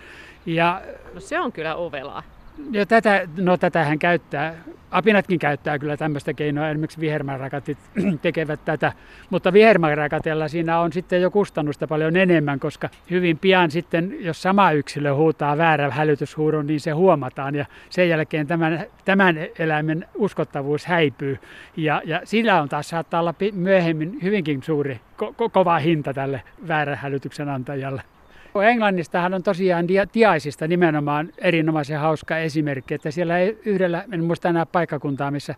Ja, 0.47 0.83
no 1.15 1.21
se 1.21 1.41
on 1.41 1.53
kyllä 1.53 1.75
ovelaa. 1.75 2.23
Ja 2.71 2.87
tätä, 2.87 3.29
no 3.37 3.57
tätähän 3.57 3.99
käyttää, 3.99 4.55
apinatkin 4.91 5.39
käyttää 5.39 5.79
kyllä 5.79 5.97
tämmöistä 5.97 6.35
keinoa, 6.35 6.69
esimerkiksi 6.69 7.01
vihermärakatit 7.01 7.79
tekevät 8.23 8.65
tätä, 8.65 8.93
mutta 9.31 9.53
vihermärakatella 9.53 10.49
siinä 10.49 10.81
on 10.81 10.93
sitten 10.93 11.23
jo 11.23 11.31
kustannusta 11.31 11.87
paljon 11.87 12.17
enemmän, 12.17 12.61
koska 12.61 12.89
hyvin 13.11 13.39
pian 13.39 13.71
sitten, 13.71 14.17
jos 14.21 14.43
sama 14.43 14.73
yksilö 14.73 15.15
huutaa 15.15 15.59
väärän 15.59 15.93
hälytyshuudon, 15.93 16.67
niin 16.67 16.81
se 16.81 16.91
huomataan. 16.91 17.55
Ja 17.55 17.67
sen 17.91 18.09
jälkeen 18.09 18.47
tämän, 18.47 18.85
tämän 19.05 19.37
eläimen 19.59 20.07
uskottavuus 20.15 20.87
häipyy. 20.87 21.39
Ja, 21.77 22.03
ja 22.05 22.21
sillä 22.25 22.63
on 22.63 22.69
taas 22.69 22.89
saattaa 22.89 23.21
olla 23.21 23.35
myöhemmin 23.53 24.19
hyvinkin 24.23 24.63
suuri, 24.63 25.01
ko- 25.23 25.51
kova 25.53 25.79
hinta 25.79 26.15
tälle 26.15 26.43
väärän 26.69 26.99
hälytyksen 26.99 27.49
antajalle. 27.49 28.03
Englannistahan 28.61 29.35
on 29.35 29.43
tosiaan 29.43 29.87
tiaisista 30.13 30.69
nimenomaan 30.69 31.33
erinomaisen 31.39 31.99
hauska 31.99 32.39
esimerkki, 32.39 32.95
että 32.95 33.11
siellä 33.11 33.39
ei 33.39 33.59
yhdellä, 33.65 34.05
en 34.13 34.25
muista 34.25 34.49
enää 34.49 34.67
paikkakuntaa, 34.67 35.31
missä 35.31 35.55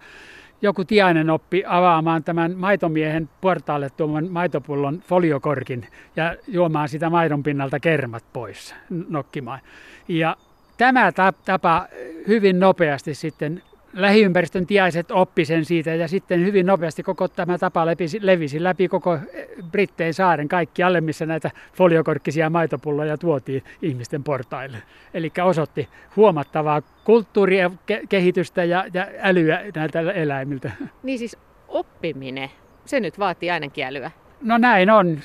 joku 0.62 0.84
tiainen 0.84 1.30
oppi 1.30 1.64
avaamaan 1.66 2.24
tämän 2.24 2.56
maitomiehen 2.56 3.28
portaalle 3.40 3.90
tuoman 3.90 4.28
maitopullon 4.30 5.00
foliokorkin 5.00 5.86
ja 6.16 6.36
juomaan 6.48 6.88
sitä 6.88 7.10
maidon 7.10 7.42
pinnalta 7.42 7.80
kermat 7.80 8.24
pois 8.32 8.74
nokkimaan. 9.08 9.60
Ja 10.08 10.36
tämä 10.76 11.12
tapa 11.44 11.86
hyvin 12.28 12.60
nopeasti 12.60 13.14
sitten 13.14 13.62
lähiympäristön 13.94 14.66
tiaiset 14.66 15.10
oppi 15.10 15.44
sen 15.44 15.64
siitä 15.64 15.94
ja 15.94 16.08
sitten 16.08 16.46
hyvin 16.46 16.66
nopeasti 16.66 17.02
koko 17.02 17.28
tämä 17.28 17.58
tapa 17.58 17.86
levisi, 17.86 18.18
levisi 18.22 18.62
läpi 18.62 18.88
koko 18.88 19.14
eh, 19.14 19.48
Brittein 19.70 20.14
saaren 20.14 20.48
kaikki 20.48 20.82
alle, 20.82 21.00
missä 21.00 21.26
näitä 21.26 21.50
foliokorkkisia 21.72 22.50
maitopulloja 22.50 23.18
tuotiin 23.18 23.62
ihmisten 23.82 24.24
portaille. 24.24 24.78
Eli 25.14 25.32
osoitti 25.44 25.88
huomattavaa 26.16 26.82
kulttuuria, 27.04 27.70
kehitystä 28.08 28.64
ja, 28.64 28.84
ja 28.94 29.06
älyä 29.18 29.60
näiltä 29.74 30.00
eläimiltä. 30.00 30.70
Niin 31.02 31.18
siis 31.18 31.36
oppiminen, 31.68 32.50
se 32.84 33.00
nyt 33.00 33.18
vaatii 33.18 33.50
ainakin 33.50 33.84
älyä. 33.84 34.10
No 34.42 34.58
näin 34.58 34.90
on. 34.90 35.18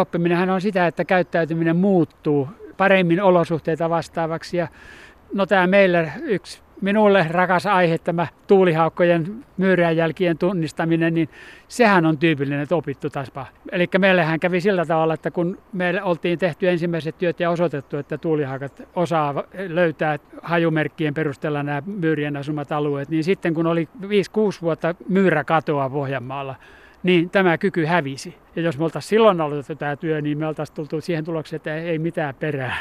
Oppiminenhan 0.00 0.50
on 0.50 0.60
sitä, 0.60 0.86
että 0.86 1.04
käyttäytyminen 1.04 1.76
muuttuu 1.76 2.48
paremmin 2.76 3.22
olosuhteita 3.22 3.90
vastaavaksi. 3.90 4.56
Ja 4.56 4.68
no 5.34 5.46
tämä 5.46 5.66
meillä 5.66 6.10
yksi 6.22 6.61
minulle 6.82 7.26
rakas 7.30 7.66
aihe 7.66 7.98
tämä 7.98 8.26
tuulihaukkojen 8.46 9.44
jälkien 9.96 10.38
tunnistaminen, 10.38 11.14
niin 11.14 11.28
sehän 11.68 12.06
on 12.06 12.18
tyypillinen 12.18 12.66
opittu 12.70 13.10
taspa. 13.10 13.46
Eli 13.72 13.88
meillähän 13.98 14.40
kävi 14.40 14.60
sillä 14.60 14.86
tavalla, 14.86 15.14
että 15.14 15.30
kun 15.30 15.58
meille 15.72 16.02
oltiin 16.02 16.38
tehty 16.38 16.68
ensimmäiset 16.68 17.18
työt 17.18 17.40
ja 17.40 17.50
osoitettu, 17.50 17.96
että 17.96 18.18
tuulihaukat 18.18 18.82
osaa 18.96 19.44
löytää 19.68 20.18
hajumerkkien 20.42 21.14
perusteella 21.14 21.62
nämä 21.62 21.82
myyrien 21.86 22.36
asumat 22.36 22.72
alueet, 22.72 23.08
niin 23.08 23.24
sitten 23.24 23.54
kun 23.54 23.66
oli 23.66 23.88
5-6 24.02 24.06
vuotta 24.62 24.94
myyräkatoa 25.08 25.90
Pohjanmaalla, 25.90 26.54
niin 27.02 27.30
tämä 27.30 27.58
kyky 27.58 27.84
hävisi. 27.84 28.36
Ja 28.56 28.62
jos 28.62 28.78
me 28.78 28.84
oltaisiin 28.84 29.08
silloin 29.08 29.40
aloitettu 29.40 29.74
tämä 29.74 29.96
työ, 29.96 30.20
niin 30.20 30.38
me 30.38 30.46
oltaisiin 30.46 30.76
tultu 30.76 31.00
siihen 31.00 31.24
tulokseen, 31.24 31.56
että 31.56 31.76
ei 31.76 31.98
mitään 31.98 32.34
perää. 32.34 32.76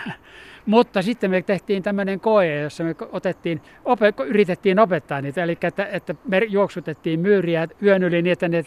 Mutta 0.66 1.02
sitten 1.02 1.32
me 1.32 1.42
tehtiin 1.42 1.84
tämmöinen 1.84 2.20
koe, 2.20 2.62
jossa 2.62 2.84
me 2.84 2.96
otettiin, 3.12 3.62
ope, 3.86 4.14
yritettiin 4.26 4.80
opettaa 4.80 5.22
niitä, 5.22 5.44
eli 5.44 5.58
että, 5.62 5.86
että 5.86 6.16
me 6.28 6.42
juoksutettiin 6.50 7.20
myyriä 7.20 7.68
yön 7.84 8.04
yli 8.04 8.22
niin, 8.22 8.34
että 8.34 8.48
ne 8.48 8.64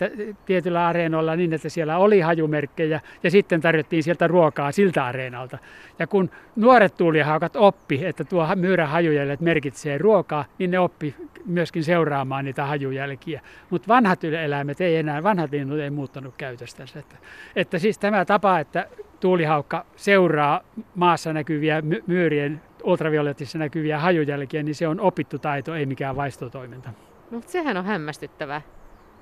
tietyllä 0.46 0.86
areenoilla 0.86 1.36
niin, 1.36 1.52
että 1.52 1.68
siellä 1.68 1.98
oli 1.98 2.20
hajumerkkejä 2.20 3.00
ja 3.22 3.30
sitten 3.30 3.60
tarjottiin 3.60 4.02
sieltä 4.02 4.26
ruokaa 4.26 4.72
siltä 4.72 5.04
areenalta. 5.04 5.58
Ja 5.98 6.06
kun 6.06 6.30
nuoret 6.56 6.96
tuulihaukat 6.96 7.56
oppi, 7.56 8.06
että 8.06 8.24
tuo 8.24 8.48
myyrän 8.54 8.88
hajujäljet 8.88 9.40
merkitsee 9.40 9.98
ruokaa, 9.98 10.44
niin 10.58 10.70
ne 10.70 10.78
oppi 10.78 11.14
myöskin 11.46 11.84
seuraamaan 11.84 12.44
niitä 12.44 12.64
hajujälkiä. 12.64 13.40
Mutta 13.70 13.88
vanhat 13.88 14.24
eläimet 14.24 14.80
ei 14.80 14.96
enää, 14.96 15.22
vanhat 15.22 15.50
linnut 15.50 15.78
ei 15.78 15.90
muuttanut 15.90 16.34
käytöstänsä. 16.36 16.98
Että, 16.98 17.16
että 17.56 17.78
siis 17.78 17.98
tämä 17.98 18.24
tapa, 18.24 18.58
että 18.58 18.86
tuulihaukka 19.24 19.86
seuraa 19.96 20.60
maassa 20.94 21.32
näkyviä 21.32 21.82
myyrien 22.06 22.60
ultraviolettissa 22.82 23.58
näkyviä 23.58 23.98
hajujälkiä, 23.98 24.62
niin 24.62 24.74
se 24.74 24.88
on 24.88 25.00
opittu 25.00 25.38
taito, 25.38 25.74
ei 25.74 25.86
mikään 25.86 26.16
vaistotoiminta. 26.16 26.88
No, 27.30 27.36
mutta 27.36 27.52
sehän 27.52 27.76
on 27.76 27.84
hämmästyttävää. 27.84 28.62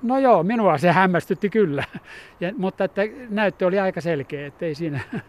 No 0.01 0.19
joo, 0.19 0.43
minua 0.43 0.77
se 0.77 0.91
hämmästytti 0.91 1.49
kyllä, 1.49 1.83
ja, 2.41 2.53
mutta 2.57 2.83
että 2.83 3.01
näyttö 3.29 3.67
oli 3.67 3.79
aika 3.79 4.01
selkeä, 4.01 4.47
ettei 4.47 4.75
siinä... 4.75 4.99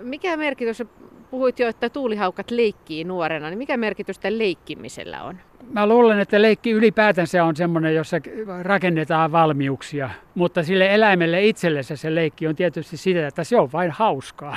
Mikä 0.00 0.36
merkitys, 0.36 0.82
puhuit 1.30 1.58
jo, 1.58 1.68
että 1.68 1.88
tuulihaukat 1.88 2.50
leikkii 2.50 3.04
nuorena, 3.04 3.48
niin 3.48 3.58
mikä 3.58 3.76
merkitys 3.76 4.18
tällä 4.18 4.38
leikkimisellä 4.38 5.22
on? 5.22 5.38
Mä 5.70 5.86
luulen, 5.86 6.20
että 6.20 6.42
leikki 6.42 6.70
ylipäätänsä 6.70 7.44
on 7.44 7.56
semmoinen, 7.56 7.94
jossa 7.94 8.16
rakennetaan 8.62 9.32
valmiuksia, 9.32 10.10
mutta 10.34 10.62
sille 10.62 10.94
eläimelle 10.94 11.44
itsellensä 11.44 11.96
se 11.96 12.14
leikki 12.14 12.46
on 12.46 12.56
tietysti 12.56 12.96
sitä, 12.96 13.26
että 13.26 13.44
se 13.44 13.58
on 13.58 13.72
vain 13.72 13.90
hauskaa. 13.90 14.56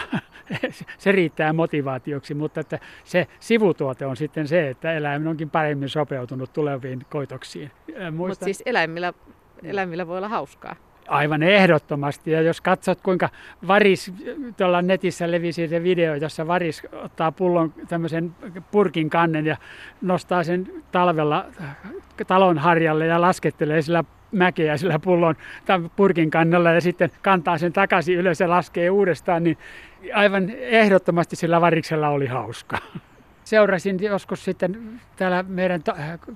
se 0.98 1.12
riittää 1.12 1.54
motivaatioksi, 1.54 2.34
mutta 2.34 2.60
että 2.60 2.80
se 3.04 3.28
sivutuote 3.39 4.06
on 4.06 4.18
sitten 4.18 4.48
se, 4.48 4.70
että 4.70 4.94
eläimen 4.94 5.28
onkin 5.28 5.50
paremmin 5.50 5.89
sopeutunut 5.89 6.54
tuleviin 6.54 7.06
koitoksiin. 7.10 7.72
Mutta 8.12 8.46
siis 8.46 8.63
eläimillä, 8.65 9.13
eläimillä 9.63 10.08
voi 10.08 10.18
olla 10.18 10.30
hauskaa. 10.30 10.76
Aivan 11.08 11.44
ehdottomasti. 11.44 12.32
Ja 12.32 12.41
jos 12.41 12.62
katsot, 12.62 13.02
kuinka 13.02 13.30
Varis, 13.68 14.13
tuolla 14.58 14.82
netissä 14.82 15.32
levisi 15.32 15.68
se 15.68 15.84
video, 15.84 16.15
jossa 16.15 16.48
Varis 16.48 16.84
ottaa 16.91 17.32
pullon 17.32 17.74
tämmöisen 17.88 18.36
purkin 18.72 19.10
kannen 19.10 19.46
ja 19.46 19.58
nostaa 20.02 20.44
sen 20.44 20.68
talvella 20.91 21.46
talon 22.28 22.58
harjalle 22.58 23.06
ja 23.06 23.22
laskettelee 23.22 23.82
sillä 23.82 24.04
mäkeä 24.32 24.78
sillä 24.78 25.00
pullon 25.00 25.36
tämän 25.65 25.91
purkin 25.96 26.30
kannalla 26.30 26.72
ja 26.72 26.82
sitten 26.82 27.10
kantaa 27.22 27.58
sen 27.58 27.74
takaisin 27.74 28.18
ylös 28.18 28.39
ja 28.39 28.50
laskee 28.50 28.89
uudestaan, 28.89 29.44
niin 29.44 29.58
aivan 30.13 30.50
ehdottomasti 30.50 31.36
sillä 31.36 31.62
variksella 31.62 32.10
oli 32.10 32.28
hauska 32.28 32.78
seurasin 33.45 33.97
joskus 34.01 34.45
sitten 34.45 35.01
täällä 35.15 35.43
meidän 35.47 35.81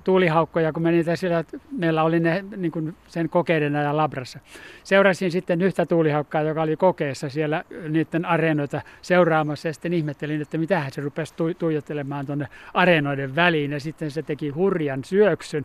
tuulihaukkoja, 0.04 0.72
kun 0.72 0.82
menin 0.82 1.04
siellä, 1.16 1.44
meillä 1.78 2.02
oli 2.02 2.20
ne 2.20 2.44
niin 2.56 2.72
kuin 2.72 2.96
sen 3.08 3.28
kokeiden 3.28 3.76
ajan 3.76 3.96
labrassa. 3.96 4.38
Seurasin 4.84 5.30
sitten 5.30 5.62
yhtä 5.62 5.86
tuulihaukkaa, 5.86 6.42
joka 6.42 6.62
oli 6.62 6.76
kokeessa 6.76 7.28
siellä 7.28 7.64
niiden 7.88 8.24
areenoita 8.24 8.82
seuraamassa 9.02 9.68
ja 9.68 9.72
sitten 9.72 9.92
ihmettelin, 9.92 10.42
että 10.42 10.58
mitähän 10.58 10.92
se 10.92 11.00
rupesi 11.00 11.34
tu- 11.34 11.54
tuijottelemaan 11.54 12.26
tuonne 12.26 12.48
areenoiden 12.74 13.36
väliin 13.36 13.72
ja 13.72 13.80
sitten 13.80 14.10
se 14.10 14.22
teki 14.22 14.48
hurjan 14.48 15.04
syöksyn 15.04 15.64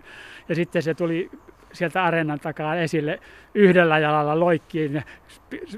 ja 0.50 0.56
sitten 0.56 0.84
se 0.84 0.94
tuli 0.94 1.30
sieltä 1.76 2.04
areenan 2.04 2.40
takaa 2.40 2.76
esille 2.76 3.20
yhdellä 3.54 4.00
jalalla 4.00 4.40
loikkiin 4.40 5.04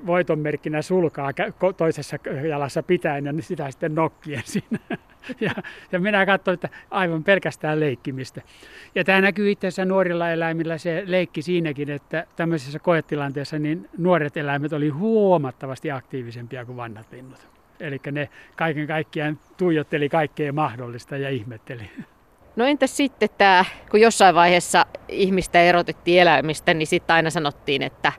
voiton 0.05 0.39
merkkinä 0.39 0.81
sulkaa 0.81 1.31
toisessa 1.77 2.17
jalassa 2.49 2.83
pitäen 2.83 3.25
ja 3.25 3.33
sitä 3.39 3.71
sitten 3.71 3.95
nokkien 3.95 4.43
siinä. 4.53 4.79
Ja, 5.41 5.51
ja 5.91 5.99
minä 5.99 6.25
katsoin, 6.25 6.53
että 6.53 6.69
aivan 6.91 7.23
pelkästään 7.23 7.79
leikkimistä. 7.79 8.41
Ja 8.95 9.03
tämä 9.03 9.21
näkyy 9.21 9.51
itse 9.51 9.67
asiassa 9.67 9.85
nuorilla 9.85 10.31
eläimillä 10.31 10.77
se 10.77 11.03
leikki 11.05 11.41
siinäkin, 11.41 11.89
että 11.89 12.27
tämmöisessä 12.35 12.79
koetilanteessa 12.79 13.59
niin 13.59 13.89
nuoret 13.97 14.37
eläimet 14.37 14.73
oli 14.73 14.89
huomattavasti 14.89 15.91
aktiivisempia 15.91 16.65
kuin 16.65 16.77
vanhat 16.77 17.11
linnut. 17.11 17.47
Eli 17.79 18.01
ne 18.11 18.29
kaiken 18.55 18.87
kaikkiaan 18.87 19.39
tuijotteli 19.57 20.09
kaikkea 20.09 20.53
mahdollista 20.53 21.17
ja 21.17 21.29
ihmetteli. 21.29 21.89
No 22.57 22.65
entäs 22.65 22.97
sitten 22.97 23.29
tämä, 23.37 23.65
kun 23.91 24.01
jossain 24.01 24.35
vaiheessa 24.35 24.85
ihmistä 25.07 25.61
erotettiin 25.61 26.21
eläimistä, 26.21 26.73
niin 26.73 26.87
sitten 26.87 27.13
aina 27.13 27.29
sanottiin, 27.29 27.81
että 27.81 28.11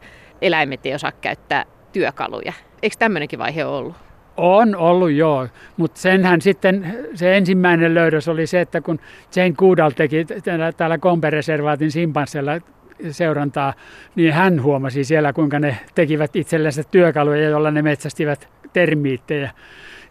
eläimet 0.42 0.86
ei 0.86 0.94
osaa 0.94 1.12
käyttää 1.12 1.64
työkaluja. 1.92 2.52
Eikö 2.82 2.96
tämmöinenkin 2.98 3.38
vaihe 3.38 3.64
ollut? 3.64 3.96
On 4.36 4.76
ollut 4.76 5.10
joo, 5.10 5.48
mutta 5.76 6.00
senhän 6.00 6.40
sitten 6.40 6.96
se 7.14 7.36
ensimmäinen 7.36 7.94
löydös 7.94 8.28
oli 8.28 8.46
se, 8.46 8.60
että 8.60 8.80
kun 8.80 9.00
Jane 9.36 9.52
Goodall 9.52 9.90
teki 9.90 10.26
täällä 10.76 10.98
Kompereservaatin 10.98 11.90
simpanssella 11.90 12.52
seurantaa, 13.10 13.74
niin 14.14 14.32
hän 14.32 14.62
huomasi 14.62 15.04
siellä, 15.04 15.32
kuinka 15.32 15.58
ne 15.58 15.78
tekivät 15.94 16.36
itsellensä 16.36 16.82
työkaluja, 16.84 17.48
joilla 17.48 17.70
ne 17.70 17.82
metsästivät 17.82 18.48
termiittejä. 18.72 19.50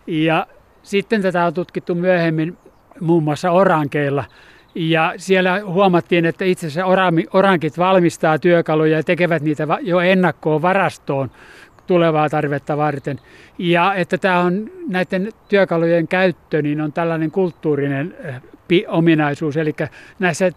Ja 0.07 0.47
sitten 0.83 1.21
tätä 1.21 1.45
on 1.45 1.53
tutkittu 1.53 1.95
myöhemmin 1.95 2.57
muun 2.99 3.23
muassa 3.23 3.51
orankeilla. 3.51 4.25
Ja 4.75 5.13
siellä 5.17 5.61
huomattiin, 5.65 6.25
että 6.25 6.45
itse 6.45 6.67
asiassa 6.67 6.85
orankit 7.33 7.77
valmistaa 7.77 8.39
työkaluja 8.39 8.97
ja 8.97 9.03
tekevät 9.03 9.41
niitä 9.41 9.67
jo 9.81 9.99
ennakkoon 9.99 10.61
varastoon 10.61 11.31
tulevaa 11.87 12.29
tarvetta 12.29 12.77
varten. 12.77 13.19
Ja 13.57 13.93
että 13.93 14.17
tämä 14.17 14.39
on 14.39 14.69
näiden 14.87 15.31
työkalujen 15.49 16.07
käyttö, 16.07 16.61
niin 16.61 16.81
on 16.81 16.93
tällainen 16.93 17.31
kulttuurinen 17.31 18.15
eh, 18.23 18.41
ominaisuus, 18.87 19.57
eli 19.57 19.75
näissä 20.19 20.45
eh, 20.45 20.53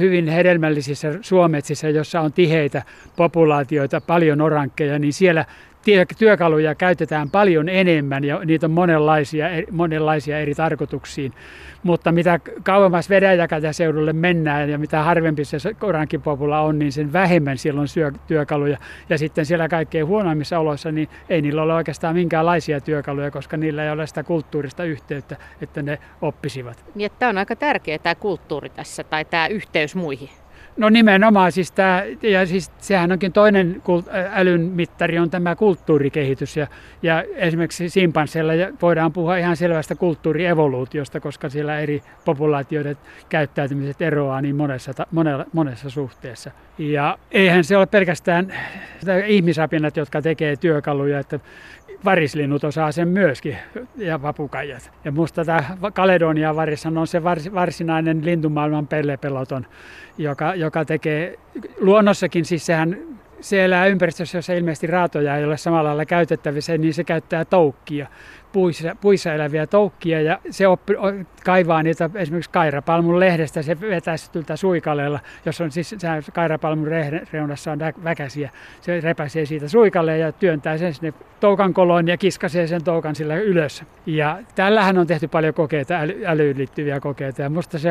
hyvin 0.00 0.28
hedelmällisissä 0.28 1.14
suometsissä, 1.20 1.88
jossa 1.88 2.20
on 2.20 2.32
tiheitä 2.32 2.82
populaatioita, 3.16 4.00
paljon 4.00 4.40
orankkeja, 4.40 4.98
niin 4.98 5.12
siellä 5.12 5.44
työkaluja 6.18 6.74
käytetään 6.74 7.30
paljon 7.30 7.68
enemmän 7.68 8.24
ja 8.24 8.40
niitä 8.44 8.66
on 8.66 8.70
monenlaisia, 8.70 9.46
monenlaisia 9.70 10.38
eri 10.38 10.54
tarkoituksiin. 10.54 11.32
Mutta 11.82 12.12
mitä 12.12 12.40
kauemmas 12.62 13.10
seudulle 13.72 14.12
mennään 14.12 14.70
ja 14.70 14.78
mitä 14.78 15.02
harvempi 15.02 15.44
se 15.44 15.58
korankipopula 15.78 16.60
on, 16.60 16.78
niin 16.78 16.92
sen 16.92 17.12
vähemmän 17.12 17.58
siellä 17.58 17.80
on 17.80 17.88
työkaluja. 18.26 18.78
Ja 19.08 19.18
sitten 19.18 19.46
siellä 19.46 19.68
kaikkein 19.68 20.06
huonoimmissa 20.06 20.58
oloissa, 20.58 20.92
niin 20.92 21.08
ei 21.28 21.42
niillä 21.42 21.62
ole 21.62 21.74
oikeastaan 21.74 22.14
minkäänlaisia 22.14 22.80
työkaluja, 22.80 23.30
koska 23.30 23.56
niillä 23.56 23.84
ei 23.84 23.90
ole 23.90 24.06
sitä 24.06 24.22
kulttuurista 24.22 24.84
yhteyttä, 24.84 25.36
että 25.60 25.82
ne 25.82 25.98
oppisivat. 26.22 26.84
Niin, 26.94 27.10
tämä 27.18 27.30
on 27.30 27.38
aika 27.38 27.56
tärkeä 27.56 27.98
tämä 27.98 28.14
kulttuuri 28.14 28.68
tässä 28.68 29.04
tai 29.04 29.24
tämä 29.24 29.46
yhteys 29.46 29.94
muihin. 29.94 30.28
No 30.78 30.88
nimenomaan, 30.88 31.52
siis 31.52 31.72
tämä, 31.72 32.02
ja 32.22 32.46
siis 32.46 32.70
sehän 32.78 33.12
onkin 33.12 33.32
toinen 33.32 33.82
älyn 34.32 34.60
mittari 34.60 35.18
on 35.18 35.30
tämä 35.30 35.56
kulttuurikehitys 35.56 36.56
ja, 36.56 36.66
ja 37.02 37.24
esimerkiksi 37.34 37.88
simpansseilla 37.88 38.52
voidaan 38.82 39.12
puhua 39.12 39.36
ihan 39.36 39.56
selvästä 39.56 39.94
kulttuurievoluutiosta, 39.94 41.20
koska 41.20 41.48
siellä 41.48 41.80
eri 41.80 42.02
populaatioiden 42.24 42.96
käyttäytymiset 43.28 44.02
eroaa 44.02 44.40
niin 44.40 44.56
monessa, 44.56 45.06
monella, 45.12 45.44
monessa 45.52 45.90
suhteessa. 45.90 46.50
Ja 46.78 47.18
eihän 47.30 47.64
se 47.64 47.76
ole 47.76 47.86
pelkästään 47.86 48.54
ihmisapinat, 49.26 49.96
jotka 49.96 50.22
tekee 50.22 50.56
työkaluja, 50.56 51.18
että 51.18 51.40
varislinnut 52.04 52.64
osaa 52.64 52.92
sen 52.92 53.08
myöskin 53.08 53.56
ja 53.96 54.22
vapukaijat. 54.22 54.90
Ja 55.04 55.12
musta 55.12 55.44
tämä 55.44 55.64
Kaledonia 55.94 56.56
varissa 56.56 56.88
on 56.96 57.06
se 57.06 57.24
varsinainen 57.54 58.24
lintumaailman 58.24 58.86
pellepeloton, 58.86 59.66
joka, 60.18 60.54
joka 60.54 60.84
tekee 60.84 61.38
luonnossakin, 61.80 62.44
siis 62.44 62.66
sehän 62.66 62.96
se 63.40 63.64
elää 63.64 63.86
ympäristössä, 63.86 64.38
jossa 64.38 64.52
ilmeisesti 64.52 64.86
raatoja 64.86 65.36
ei 65.36 65.44
ole 65.44 65.56
samalla 65.56 65.88
lailla 65.88 66.04
käytettävissä, 66.04 66.78
niin 66.78 66.94
se 66.94 67.04
käyttää 67.04 67.44
toukkia, 67.44 68.06
puissa, 68.52 68.96
puissa 69.00 69.34
eläviä 69.34 69.66
toukkia 69.66 70.20
ja 70.20 70.38
se 70.50 70.66
oppi, 70.66 70.94
kaivaa 71.44 71.82
niitä 71.82 72.10
esimerkiksi 72.14 72.50
kairapalmun 72.50 73.20
lehdestä, 73.20 73.62
se 73.62 73.80
vetää 73.80 74.16
sitä 74.16 74.56
suikaleella, 74.56 75.20
jos 75.46 75.60
on 75.60 75.70
siis 75.70 75.96
kairapalmun 76.32 76.88
reunassa 77.32 77.72
on 77.72 77.78
väkäsiä, 78.04 78.50
se 78.80 79.00
repäsee 79.00 79.46
siitä 79.46 79.68
suikalle 79.68 80.18
ja 80.18 80.32
työntää 80.32 80.78
sen 80.78 80.94
sinne 80.94 81.12
toukan 81.40 81.74
koloon 81.74 82.08
ja 82.08 82.16
kiskasee 82.16 82.66
sen 82.66 82.84
toukan 82.84 83.14
sillä 83.14 83.36
ylös. 83.36 83.84
Ja 84.06 84.38
tällähän 84.54 84.98
on 84.98 85.06
tehty 85.06 85.28
paljon 85.28 85.54
kokeita, 85.54 85.94
älyyn 86.26 86.58
liittyviä 86.58 87.00
kokeita 87.00 87.42
ja 87.42 87.50
musta 87.50 87.78
se 87.78 87.90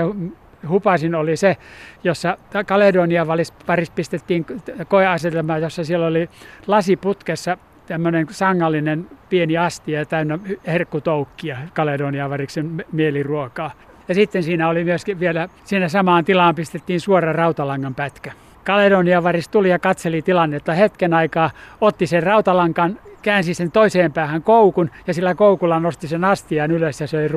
hupasin 0.70 1.15
oli 1.15 1.38
se, 1.38 1.58
jossa 2.04 2.38
Kaledonia 2.65 3.26
paris 3.65 3.91
pistettiin 3.91 4.46
koeasetelmaan, 4.88 5.62
jossa 5.62 5.84
siellä 5.84 6.06
oli 6.06 6.30
lasiputkessa 6.67 7.58
tämmöinen 7.88 8.28
sangallinen 8.32 9.08
pieni 9.30 9.58
astia 9.58 10.06
täynnä 10.06 10.39
herkkutoukkia 10.67 11.58
Kaledonia 11.74 12.30
variksen 12.30 12.86
mieliruokaa. 12.91 13.72
Ja 14.08 14.15
sitten 14.15 14.43
siinä 14.43 14.70
oli 14.70 14.84
myöskin 14.84 15.20
vielä, 15.20 15.50
siinä 15.63 15.89
samaan 15.89 16.26
tilaan 16.26 16.56
pistettiin 16.56 17.02
suora 17.02 17.34
rautalangan 17.34 17.96
pätkä. 17.96 18.32
Kaledonia 18.63 19.24
varis 19.24 19.50
tuli 19.50 19.70
ja 19.70 19.80
katseli 19.80 20.22
tilannetta 20.22 20.74
hetken 20.74 21.13
aikaa, 21.13 21.52
otti 21.82 22.08
sen 22.08 22.24
rautalankan, 22.24 23.00
käänsi 23.22 23.54
sen 23.54 23.72
toiseen 23.72 24.13
päähän 24.13 24.43
koukun 24.43 24.89
ja 25.08 25.13
sillä 25.13 25.36
koukulla 25.36 25.80
nosti 25.80 26.08
sen 26.08 26.24
astian 26.24 26.72
ylös 26.72 27.02
ja 27.02 27.08
söi 27.08 27.30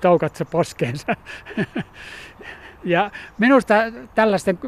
toukat 0.00 0.42
poskeensa. 0.50 1.16
Ja 2.84 3.10
minusta 3.38 3.74
tällaisten 4.14 4.58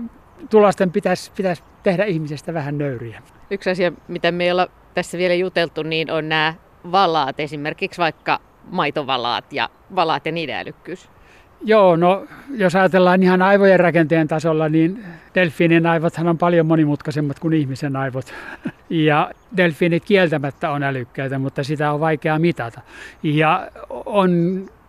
tulosten 0.51 0.93
pitäisi, 0.93 1.33
pitäisi 1.37 1.63
tehdä 1.83 2.05
ihmisestä 2.05 2.55
vähän 2.55 2.79
nöyriä. 2.79 3.23
Yksi 3.51 3.71
asia, 3.71 3.93
mitä 4.09 4.33
me 4.33 4.45
ei 4.45 4.51
olla 4.51 4.69
tässä 4.95 5.19
vielä 5.19 5.35
juteltu, 5.35 5.83
niin 5.83 6.11
on 6.11 6.29
nämä 6.29 6.55
valaat, 6.93 7.41
esimerkiksi 7.41 7.99
vaikka 7.99 8.41
maitovalaat 8.71 9.53
ja 9.53 9.69
valaat 9.95 10.27
ja 10.27 10.33
niiden 10.33 10.57
älykkyys. 10.57 11.09
Joo, 11.65 11.97
no 11.97 12.27
jos 12.51 12.77
ajatellaan 12.77 13.23
ihan 13.23 13.43
aivojen 13.43 13.81
rakenteen 13.81 14.29
tasolla, 14.29 14.69
niin 14.69 15.05
delfiinin 15.35 15.87
aivothan 15.87 16.29
on 16.29 16.39
paljon 16.39 16.67
monimutkaisemmat 16.67 17.39
kuin 17.39 17.55
ihmisen 17.55 17.97
aivot. 17.97 18.35
Ja 18.91 19.31
delfiinit 19.57 20.05
kieltämättä 20.05 20.71
on 20.71 20.83
älykkäitä, 20.83 21.39
mutta 21.39 21.63
sitä 21.65 21.93
on 21.93 22.01
vaikea 22.01 22.39
mitata. 22.39 22.81
Ja 23.23 23.71
on 24.07 24.31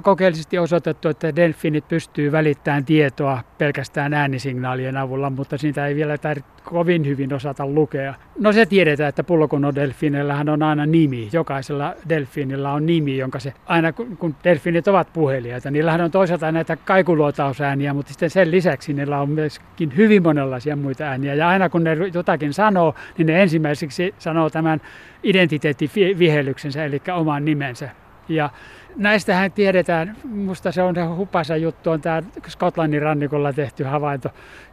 kokeellisesti 0.01 0.59
osoitettu, 0.59 1.09
että 1.09 1.35
delfiinit 1.35 1.87
pystyy 1.87 2.31
välittämään 2.31 2.85
tietoa 2.85 3.43
pelkästään 3.57 4.13
äänisignaalien 4.13 4.97
avulla, 4.97 5.29
mutta 5.29 5.57
siitä 5.57 5.87
ei 5.87 5.95
vielä 5.95 6.17
tarvitse 6.17 6.51
kovin 6.63 7.05
hyvin 7.05 7.33
osata 7.33 7.67
lukea. 7.67 8.13
No 8.39 8.53
se 8.53 8.65
tiedetään, 8.65 9.09
että 9.09 9.23
pullokonodelfiineillähän 9.23 10.49
on 10.49 10.63
aina 10.63 10.85
nimi. 10.85 11.29
Jokaisella 11.33 11.95
delfiinillä 12.09 12.71
on 12.71 12.85
nimi, 12.85 13.17
jonka 13.17 13.39
se 13.39 13.53
aina 13.65 13.93
kun 13.93 14.35
delfiinit 14.43 14.87
ovat 14.87 15.13
puheliaita, 15.13 15.71
niillähän 15.71 16.01
on 16.01 16.11
toisaalta 16.11 16.51
näitä 16.51 16.75
kaikuluotausääniä, 16.75 17.93
mutta 17.93 18.11
sitten 18.11 18.29
sen 18.29 18.51
lisäksi 18.51 18.93
niillä 18.93 19.21
on 19.21 19.29
myöskin 19.29 19.93
hyvin 19.97 20.23
monenlaisia 20.23 20.75
muita 20.75 21.03
ääniä. 21.03 21.33
Ja 21.33 21.47
aina 21.49 21.69
kun 21.69 21.83
ne 21.83 21.97
jotakin 22.13 22.53
sanoo, 22.53 22.95
niin 23.17 23.25
ne 23.25 23.41
ensimmäiseksi 23.41 24.15
sanoo 24.17 24.49
tämän 24.49 24.81
identiteettivihelyksensä, 25.23 26.85
eli 26.85 27.01
oman 27.13 27.45
nimensä. 27.45 27.89
Ja 28.29 28.49
näistähän 28.95 29.51
tiedetään, 29.51 30.15
musta 30.23 30.71
se 30.71 30.82
on 30.82 30.95
se 30.95 31.04
hupasa 31.04 31.58
juttu, 31.58 31.91
on 31.91 32.01
tämä 32.01 32.23
Skotlannin 32.47 33.01
rannikolla 33.01 33.54
tehty 33.54 33.84
havainto, 33.84 34.30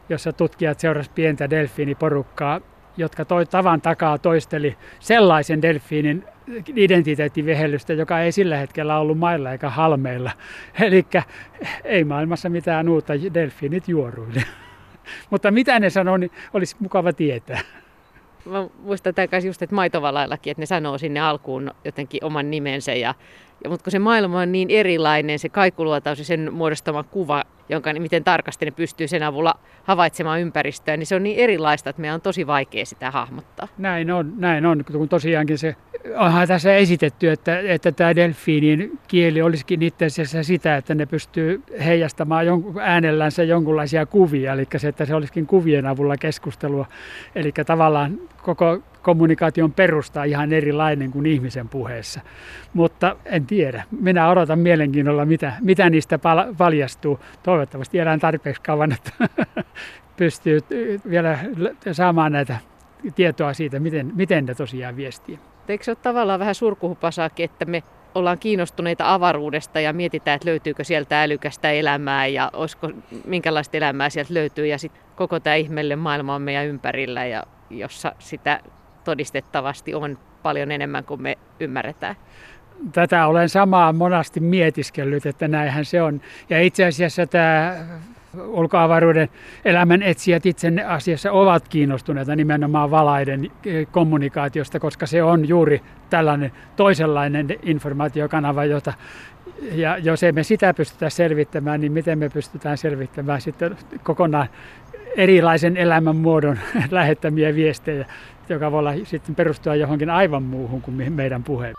jossa 0.08 0.32
tutkijat 0.32 0.80
seurasivat 0.80 1.14
pientä 1.14 1.50
delfiiniporukkaa, 1.50 2.60
jotka 2.96 3.24
toi 3.24 3.46
tavan 3.46 3.80
takaa 3.80 4.18
toisteli 4.18 4.76
sellaisen 5.00 5.62
delfiinin 5.62 6.24
identiteettivehellystä, 6.76 7.92
joka 7.92 8.20
ei 8.20 8.32
sillä 8.32 8.56
hetkellä 8.56 8.98
ollut 8.98 9.18
mailla 9.18 9.52
eikä 9.52 9.70
halmeilla. 9.70 10.30
Eli 10.80 11.06
ei 11.84 12.04
maailmassa 12.04 12.48
mitään 12.48 12.88
uutta, 12.88 13.12
delfiinit 13.34 13.88
juoruille. 13.88 14.44
Mutta 15.30 15.50
mitä 15.50 15.80
ne 15.80 15.90
sanoo, 15.90 16.16
niin 16.16 16.30
olisi 16.52 16.76
mukava 16.80 17.12
tietää. 17.12 17.60
Mä 18.44 18.68
muistan 18.78 19.14
tämän 19.14 19.44
just, 19.46 19.62
että 19.62 19.74
maitovalallakin, 19.74 20.50
että 20.50 20.62
ne 20.62 20.66
sanoo 20.66 20.98
sinne 20.98 21.20
alkuun 21.20 21.70
jotenkin 21.84 22.24
oman 22.24 22.50
nimensä 22.50 22.92
ja 22.92 23.14
ja, 23.64 23.70
mutta 23.70 23.84
kun 23.84 23.90
se 23.90 23.98
maailma 23.98 24.40
on 24.40 24.52
niin 24.52 24.70
erilainen, 24.70 25.38
se 25.38 25.48
kaikuluotaus 25.48 26.18
ja 26.18 26.24
sen 26.24 26.54
muodostama 26.54 27.02
kuva, 27.02 27.44
jonka 27.68 27.92
miten 27.98 28.24
tarkasti 28.24 28.64
ne 28.64 28.70
pystyy 28.70 29.08
sen 29.08 29.22
avulla 29.22 29.54
havaitsemaan 29.84 30.40
ympäristöä, 30.40 30.96
niin 30.96 31.06
se 31.06 31.16
on 31.16 31.22
niin 31.22 31.38
erilaista, 31.38 31.90
että 31.90 32.00
meidän 32.00 32.14
on 32.14 32.20
tosi 32.20 32.46
vaikea 32.46 32.86
sitä 32.86 33.10
hahmottaa. 33.10 33.68
Näin 33.78 34.10
on, 34.10 34.32
näin 34.36 34.66
on, 34.66 34.84
kun 34.92 35.08
tosiaankin 35.08 35.58
se 35.58 35.76
onhan 36.16 36.48
tässä 36.48 36.74
esitetty, 36.74 37.30
että, 37.30 37.60
että 37.60 37.92
tämä 37.92 38.16
delfiinin 38.16 38.98
kieli 39.08 39.42
olisikin 39.42 39.82
itse 39.82 40.04
asiassa 40.04 40.42
sitä, 40.42 40.76
että 40.76 40.94
ne 40.94 41.06
pystyy 41.06 41.62
heijastamaan 41.84 42.46
jonkun, 42.46 42.80
äänellänsä 42.80 43.42
jonkunlaisia 43.42 44.06
kuvia, 44.06 44.52
eli 44.52 44.66
se, 44.76 44.88
että 44.88 45.04
se 45.04 45.14
olisikin 45.14 45.46
kuvien 45.46 45.86
avulla 45.86 46.16
keskustelua. 46.16 46.86
Eli 47.34 47.52
tavallaan 47.66 48.18
koko 48.42 48.78
kommunikaation 49.02 49.72
perusta 49.72 50.24
ihan 50.24 50.52
erilainen 50.52 51.10
kuin 51.10 51.26
ihmisen 51.26 51.68
puheessa. 51.68 52.20
Mutta 52.74 53.16
en 53.24 53.46
tiedä. 53.46 53.84
Minä 54.00 54.28
odotan 54.28 54.58
mielenkiinnolla, 54.58 55.24
mitä, 55.24 55.52
mitä 55.60 55.90
niistä 55.90 56.18
paljastuu. 56.58 57.20
Toivottavasti 57.42 57.57
elän 57.94 58.20
tarpeeksi 58.20 58.62
kauan, 58.62 58.92
että 58.92 59.12
pystyy 60.16 60.60
vielä 61.10 61.38
saamaan 61.92 62.32
näitä 62.32 62.56
tietoa 63.14 63.54
siitä, 63.54 63.80
miten, 63.80 64.12
miten 64.14 64.46
ne 64.46 64.54
tosiaan 64.54 64.96
viestii. 64.96 65.38
Eikö 65.68 65.84
se 65.84 65.90
ole 65.90 65.98
tavallaan 66.02 66.40
vähän 66.40 66.54
surkuhupasaakin, 66.54 67.44
että 67.44 67.64
me 67.64 67.82
ollaan 68.14 68.38
kiinnostuneita 68.38 69.14
avaruudesta 69.14 69.80
ja 69.80 69.92
mietitään, 69.92 70.36
että 70.36 70.48
löytyykö 70.48 70.84
sieltä 70.84 71.22
älykästä 71.22 71.70
elämää 71.70 72.26
ja 72.26 72.50
olisiko, 72.52 72.90
minkälaista 73.24 73.76
elämää 73.76 74.10
sieltä 74.10 74.34
löytyy. 74.34 74.66
Ja 74.66 74.78
sitten 74.78 75.02
koko 75.16 75.40
tämä 75.40 75.56
ihmeelle 75.56 75.96
maailma 75.96 76.34
on 76.34 76.42
meidän 76.42 76.66
ympärillä, 76.66 77.26
ja 77.26 77.44
jossa 77.70 78.12
sitä 78.18 78.60
todistettavasti 79.04 79.94
on 79.94 80.18
paljon 80.42 80.70
enemmän 80.70 81.04
kuin 81.04 81.22
me 81.22 81.38
ymmärretään. 81.60 82.16
Tätä 82.92 83.26
olen 83.26 83.48
samaa 83.48 83.92
monasti 83.92 84.40
mietiskellyt, 84.40 85.26
että 85.26 85.48
näinhän 85.48 85.84
se 85.84 86.02
on. 86.02 86.20
Ja 86.50 86.60
itse 86.62 86.84
asiassa 86.84 87.26
tämä 87.26 87.76
ulkoavaruuden 88.46 89.28
elämän 89.64 90.02
etsijät 90.02 90.46
itse 90.46 90.72
asiassa 90.86 91.32
ovat 91.32 91.68
kiinnostuneita 91.68 92.36
nimenomaan 92.36 92.90
valaiden 92.90 93.50
eh, 93.66 93.86
kommunikaatiosta, 93.90 94.80
koska 94.80 95.06
se 95.06 95.22
on 95.22 95.48
juuri 95.48 95.82
tällainen 96.10 96.52
toisenlainen 96.76 97.48
informaatiokanava, 97.62 98.64
jota 98.64 98.92
ja 99.72 99.98
jos 99.98 100.22
emme 100.22 100.42
sitä 100.42 100.74
pystytä 100.74 101.10
selvittämään, 101.10 101.80
niin 101.80 101.92
miten 101.92 102.18
me 102.18 102.28
pystytään 102.28 102.78
selvittämään 102.78 103.40
sitten 103.40 103.76
kokonaan 104.02 104.48
erilaisen 105.16 105.76
elämän 105.76 106.16
muodon 106.16 106.58
lähettämiä 106.90 107.54
viestejä, 107.54 108.06
joka 108.48 108.72
voi 108.72 108.78
olla 108.78 108.92
sitten 109.04 109.34
perustua 109.34 109.74
johonkin 109.74 110.10
aivan 110.10 110.42
muuhun 110.42 110.82
kuin 110.82 111.12
meidän 111.12 111.44
puheen. 111.44 111.74